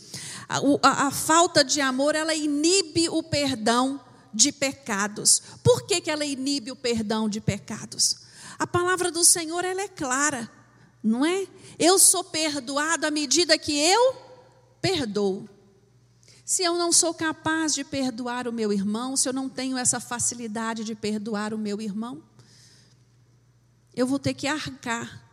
[0.49, 4.01] a, a, a falta de amor ela inibe o perdão
[4.34, 5.42] de pecados.
[5.62, 8.16] Por que, que ela inibe o perdão de pecados?
[8.59, 10.51] A palavra do Senhor ela é clara,
[11.09, 11.46] não é?
[11.78, 14.16] Eu sou perdoado à medida que eu
[14.80, 15.48] perdoo.
[16.44, 20.00] Se eu não sou capaz de perdoar o meu irmão, se eu não tenho essa
[20.00, 22.22] facilidade de perdoar o meu irmão,
[23.94, 25.24] eu vou ter que arcar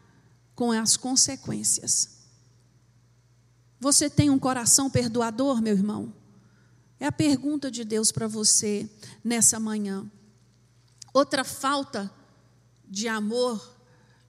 [0.56, 2.16] com as consequências.
[3.80, 6.14] Você tem um coração perdoador, meu irmão?
[7.00, 8.90] É a pergunta de Deus para você
[9.24, 10.10] nessa manhã.
[11.14, 12.12] Outra falta
[12.88, 13.75] de amor,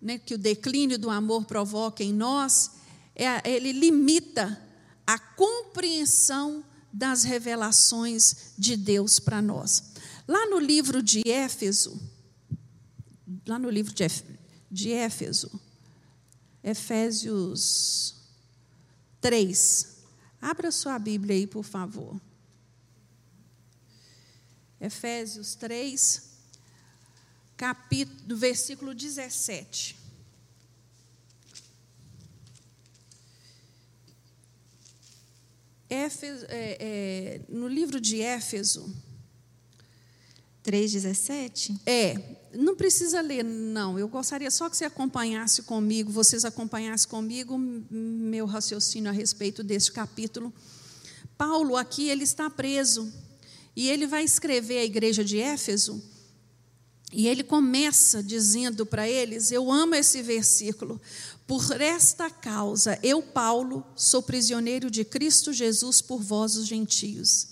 [0.07, 2.71] né, que o declínio do amor provoca em nós,
[3.13, 4.63] é, ele limita
[5.05, 9.95] a compreensão das revelações de Deus para nós.
[10.29, 12.01] Lá no livro de Éfeso,
[13.45, 13.93] lá no livro
[14.71, 15.51] de, Éfeso,
[16.63, 18.15] Efésios
[19.21, 19.97] 3.
[20.41, 22.21] Abra sua Bíblia aí, por favor.
[24.81, 26.36] Efésios 3,
[27.57, 29.97] capítulo, versículo 17.
[35.89, 38.93] Éfeso, é, é, no livro de Éfeso.
[40.65, 41.79] 3,17?
[41.87, 42.17] É,
[42.53, 43.97] não precisa ler, não.
[43.97, 49.93] Eu gostaria só que você acompanhasse comigo, vocês acompanhassem comigo meu raciocínio a respeito deste
[49.93, 50.53] capítulo.
[51.39, 53.13] Paulo aqui, ele está preso.
[53.77, 56.03] E ele vai escrever à igreja de Éfeso.
[57.19, 61.01] E ele começa dizendo para eles: Eu amo esse versículo,
[61.47, 67.49] por esta causa, eu, Paulo, sou prisioneiro de Cristo Jesus por vós, os gentios.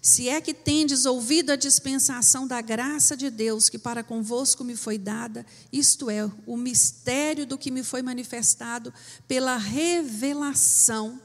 [0.00, 4.74] Se é que tendes ouvido a dispensação da graça de Deus que para convosco me
[4.74, 8.92] foi dada, isto é, o mistério do que me foi manifestado
[9.28, 11.20] pela revelação,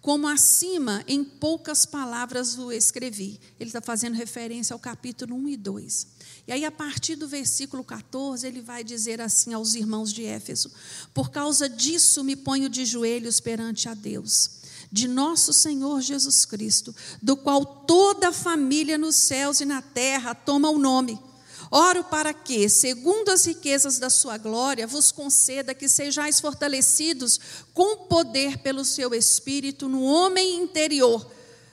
[0.00, 3.40] como acima, em poucas palavras o escrevi.
[3.58, 6.06] Ele está fazendo referência ao capítulo 1 e 2.
[6.46, 10.70] E aí, a partir do versículo 14, ele vai dizer assim aos irmãos de Éfeso:
[11.12, 14.50] Por causa disso me ponho de joelhos perante a Deus,
[14.90, 20.34] de nosso Senhor Jesus Cristo, do qual toda a família nos céus e na terra
[20.34, 21.18] toma o nome.
[21.70, 27.38] Oro para que, segundo as riquezas da sua glória, vos conceda que sejais fortalecidos
[27.74, 31.30] com poder pelo seu espírito no homem interior,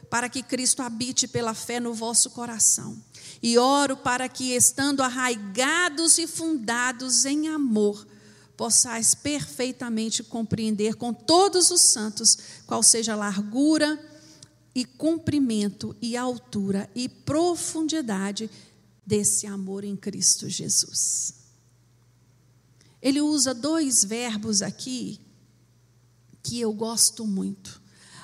[0.10, 3.02] para que Cristo habite pela fé no vosso coração.
[3.42, 8.06] E oro para que, estando arraigados e fundados em amor,
[8.58, 14.00] possais perfeitamente compreender com todos os santos qual seja a largura
[14.74, 18.50] e comprimento e altura e profundidade
[19.06, 21.36] desse amor em Cristo Jesus.
[23.02, 25.20] Ele usa dois verbos aqui
[26.42, 27.82] que eu gosto muito: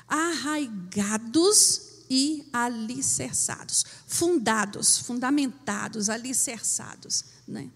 [0.08, 7.24] arraigados e alicerçados, fundados, fundamentados, alicerçados.
[7.48, 7.72] Né?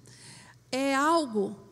[0.71, 1.64] É algo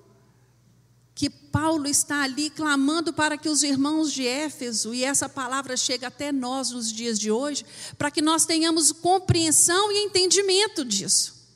[1.24, 6.08] que Paulo está ali clamando para que os irmãos de Éfeso, e essa palavra chega
[6.08, 7.66] até nós nos dias de hoje,
[7.98, 11.48] para que nós tenhamos compreensão e entendimento disso,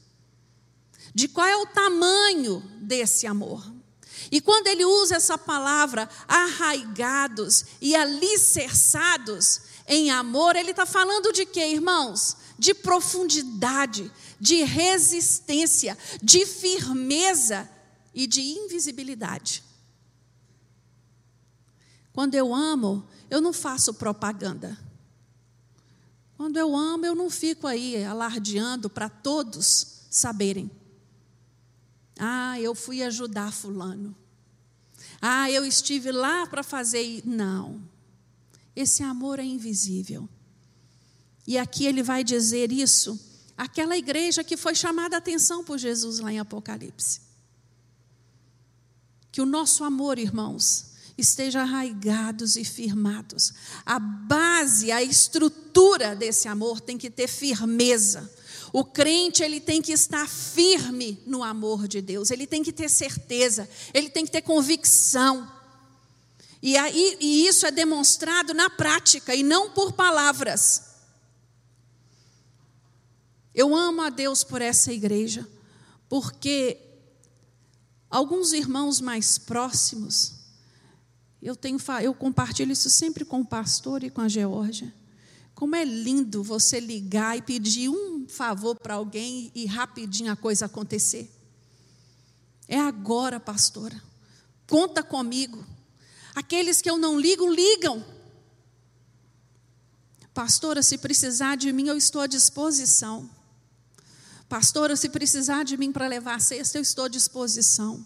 [1.14, 3.62] de qual é o tamanho desse amor.
[4.32, 11.46] E quando ele usa essa palavra arraigados e alicerçados, em amor, ele está falando de
[11.46, 12.38] quê, irmãos?
[12.58, 14.10] De profundidade,
[14.40, 17.70] de resistência, de firmeza
[18.18, 19.64] e de invisibilidade.
[22.12, 24.76] Quando eu amo, eu não faço propaganda.
[26.36, 30.72] Quando eu amo, eu não fico aí alardeando para todos saberem.
[32.18, 34.16] Ah, eu fui ajudar Fulano.
[35.22, 37.22] Ah, eu estive lá para fazer.
[37.24, 37.80] Não.
[38.76, 40.28] Esse amor é invisível.
[41.46, 43.20] E aqui ele vai dizer isso
[43.56, 47.27] àquela igreja que foi chamada a atenção por Jesus lá em Apocalipse.
[49.38, 50.86] Que o nosso amor, irmãos,
[51.16, 53.54] esteja arraigados e firmados.
[53.86, 58.34] A base, a estrutura desse amor tem que ter firmeza.
[58.74, 62.90] O crente ele tem que estar firme no amor de Deus, ele tem que ter
[62.90, 65.48] certeza, ele tem que ter convicção.
[66.60, 70.82] E, aí, e isso é demonstrado na prática e não por palavras.
[73.54, 75.48] Eu amo a Deus por essa igreja,
[76.10, 76.87] porque
[78.10, 80.34] alguns irmãos mais próximos,
[81.42, 84.94] eu, tenho, eu compartilho isso sempre com o pastor e com a Geórgia.
[85.54, 90.66] Como é lindo você ligar e pedir um favor para alguém e rapidinho a coisa
[90.66, 91.32] acontecer.
[92.68, 94.02] É agora, pastora.
[94.68, 95.66] Conta comigo.
[96.36, 98.06] Aqueles que eu não ligo, ligam.
[100.34, 103.28] Pastora, se precisar de mim, eu estou à disposição.
[104.50, 108.06] Pastora, se precisar de mim para levar a cesta, eu estou à disposição.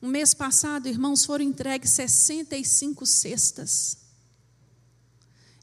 [0.00, 3.96] No mês passado, irmãos, foram entregues 65 cestas.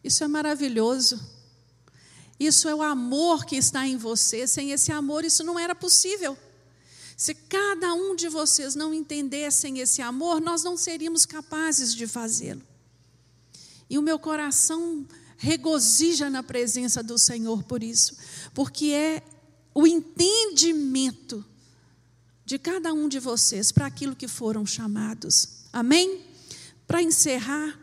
[0.04, 1.20] Isso é maravilhoso.
[2.40, 4.48] Isso é o amor que está em você.
[4.48, 6.38] Sem esse amor, isso não era possível.
[7.16, 12.64] Se cada um de vocês não entendessem esse amor, nós não seríamos capazes de fazê-lo.
[13.88, 15.06] E o meu coração
[15.38, 18.16] regozija na presença do Senhor por isso,
[18.54, 19.24] porque é
[19.74, 21.44] o entendimento
[22.46, 25.68] de cada um de vocês para aquilo que foram chamados.
[25.72, 26.22] Amém?
[26.86, 27.80] Para encerrar,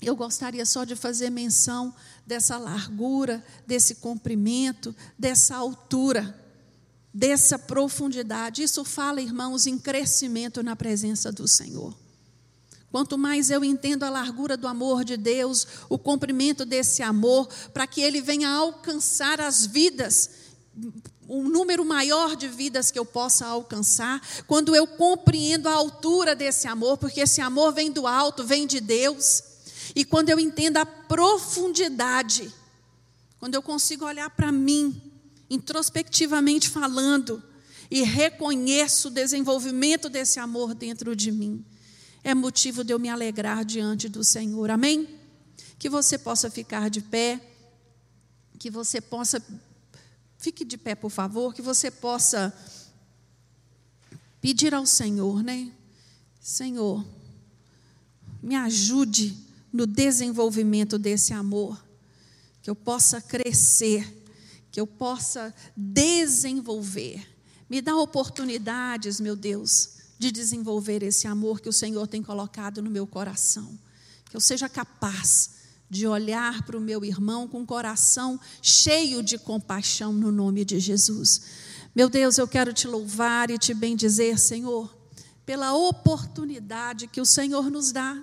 [0.00, 1.94] eu gostaria só de fazer menção
[2.26, 6.34] dessa largura, desse comprimento, dessa altura
[7.12, 8.62] dessa profundidade.
[8.62, 11.92] Isso fala, irmãos, em crescimento na presença do Senhor.
[12.90, 17.86] Quanto mais eu entendo a largura do amor de Deus, o comprimento desse amor, para
[17.86, 20.30] que ele venha alcançar as vidas,
[21.28, 26.66] um número maior de vidas que eu possa alcançar, quando eu compreendo a altura desse
[26.66, 29.42] amor, porque esse amor vem do alto, vem de Deus,
[29.94, 32.50] e quando eu entendo a profundidade,
[33.38, 35.00] quando eu consigo olhar para mim,
[35.50, 37.42] introspectivamente falando,
[37.90, 41.64] e reconheço o desenvolvimento desse amor dentro de mim,
[42.30, 44.70] é motivo de eu me alegrar diante do Senhor.
[44.70, 45.08] Amém?
[45.78, 47.40] Que você possa ficar de pé,
[48.58, 49.42] que você possa.
[50.36, 52.52] Fique de pé, por favor, que você possa
[54.42, 55.72] pedir ao Senhor, né?
[56.38, 57.02] Senhor,
[58.42, 59.34] me ajude
[59.72, 61.82] no desenvolvimento desse amor,
[62.60, 64.22] que eu possa crescer,
[64.70, 67.26] que eu possa desenvolver.
[67.70, 72.90] Me dá oportunidades, meu Deus, de desenvolver esse amor que o Senhor tem colocado no
[72.90, 73.78] meu coração.
[74.28, 75.50] Que eu seja capaz
[75.88, 81.42] de olhar para o meu irmão com coração cheio de compaixão no nome de Jesus.
[81.94, 84.94] Meu Deus, eu quero te louvar e te bendizer, Senhor,
[85.46, 88.22] pela oportunidade que o Senhor nos dá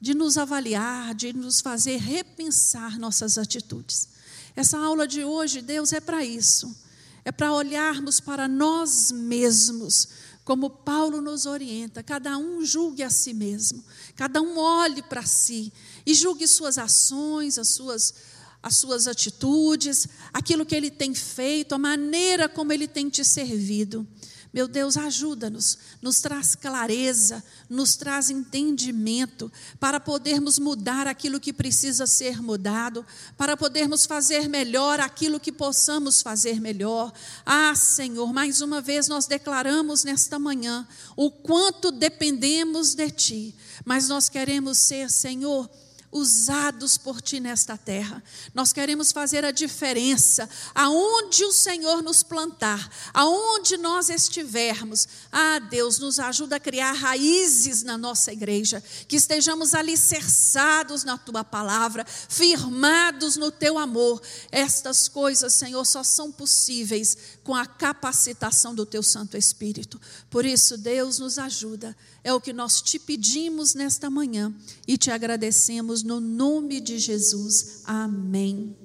[0.00, 4.08] de nos avaliar, de nos fazer repensar nossas atitudes.
[4.54, 6.76] Essa aula de hoje, Deus, é para isso.
[7.24, 10.08] É para olharmos para nós mesmos
[10.44, 13.82] como Paulo nos orienta, cada um julgue a si mesmo,
[14.16, 15.72] cada um olhe para si
[16.04, 18.14] e julgue suas ações, as suas,
[18.62, 24.06] as suas atitudes, aquilo que ele tem feito, a maneira como ele tem te servido.
[24.52, 29.50] Meu Deus, ajuda-nos, nos traz clareza, nos traz entendimento
[29.80, 36.20] para podermos mudar aquilo que precisa ser mudado, para podermos fazer melhor aquilo que possamos
[36.20, 37.10] fazer melhor.
[37.46, 40.86] Ah, Senhor, mais uma vez nós declaramos nesta manhã
[41.16, 43.54] o quanto dependemos de Ti,
[43.86, 45.70] mas nós queremos ser, Senhor,
[46.12, 48.22] usados por ti nesta terra.
[48.54, 55.08] Nós queremos fazer a diferença aonde o Senhor nos plantar, aonde nós estivermos.
[55.32, 61.42] Ah, Deus, nos ajuda a criar raízes na nossa igreja, que estejamos alicerçados na tua
[61.42, 64.20] palavra, firmados no teu amor.
[64.50, 70.00] Estas coisas, Senhor, só são possíveis com a capacitação do teu Santo Espírito.
[70.30, 71.96] Por isso, Deus nos ajuda.
[72.22, 74.52] É o que nós te pedimos nesta manhã
[74.86, 77.82] e te agradecemos no nome de Jesus.
[77.84, 78.76] Amém.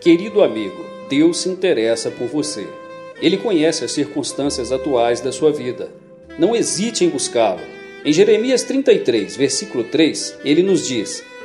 [0.00, 2.66] Querido amigo, Deus se interessa por você.
[3.20, 5.92] Ele conhece as circunstâncias atuais da sua vida.
[6.38, 7.60] Não hesite em buscá-lo.
[8.02, 11.22] Em Jeremias 33, versículo 3, ele nos diz: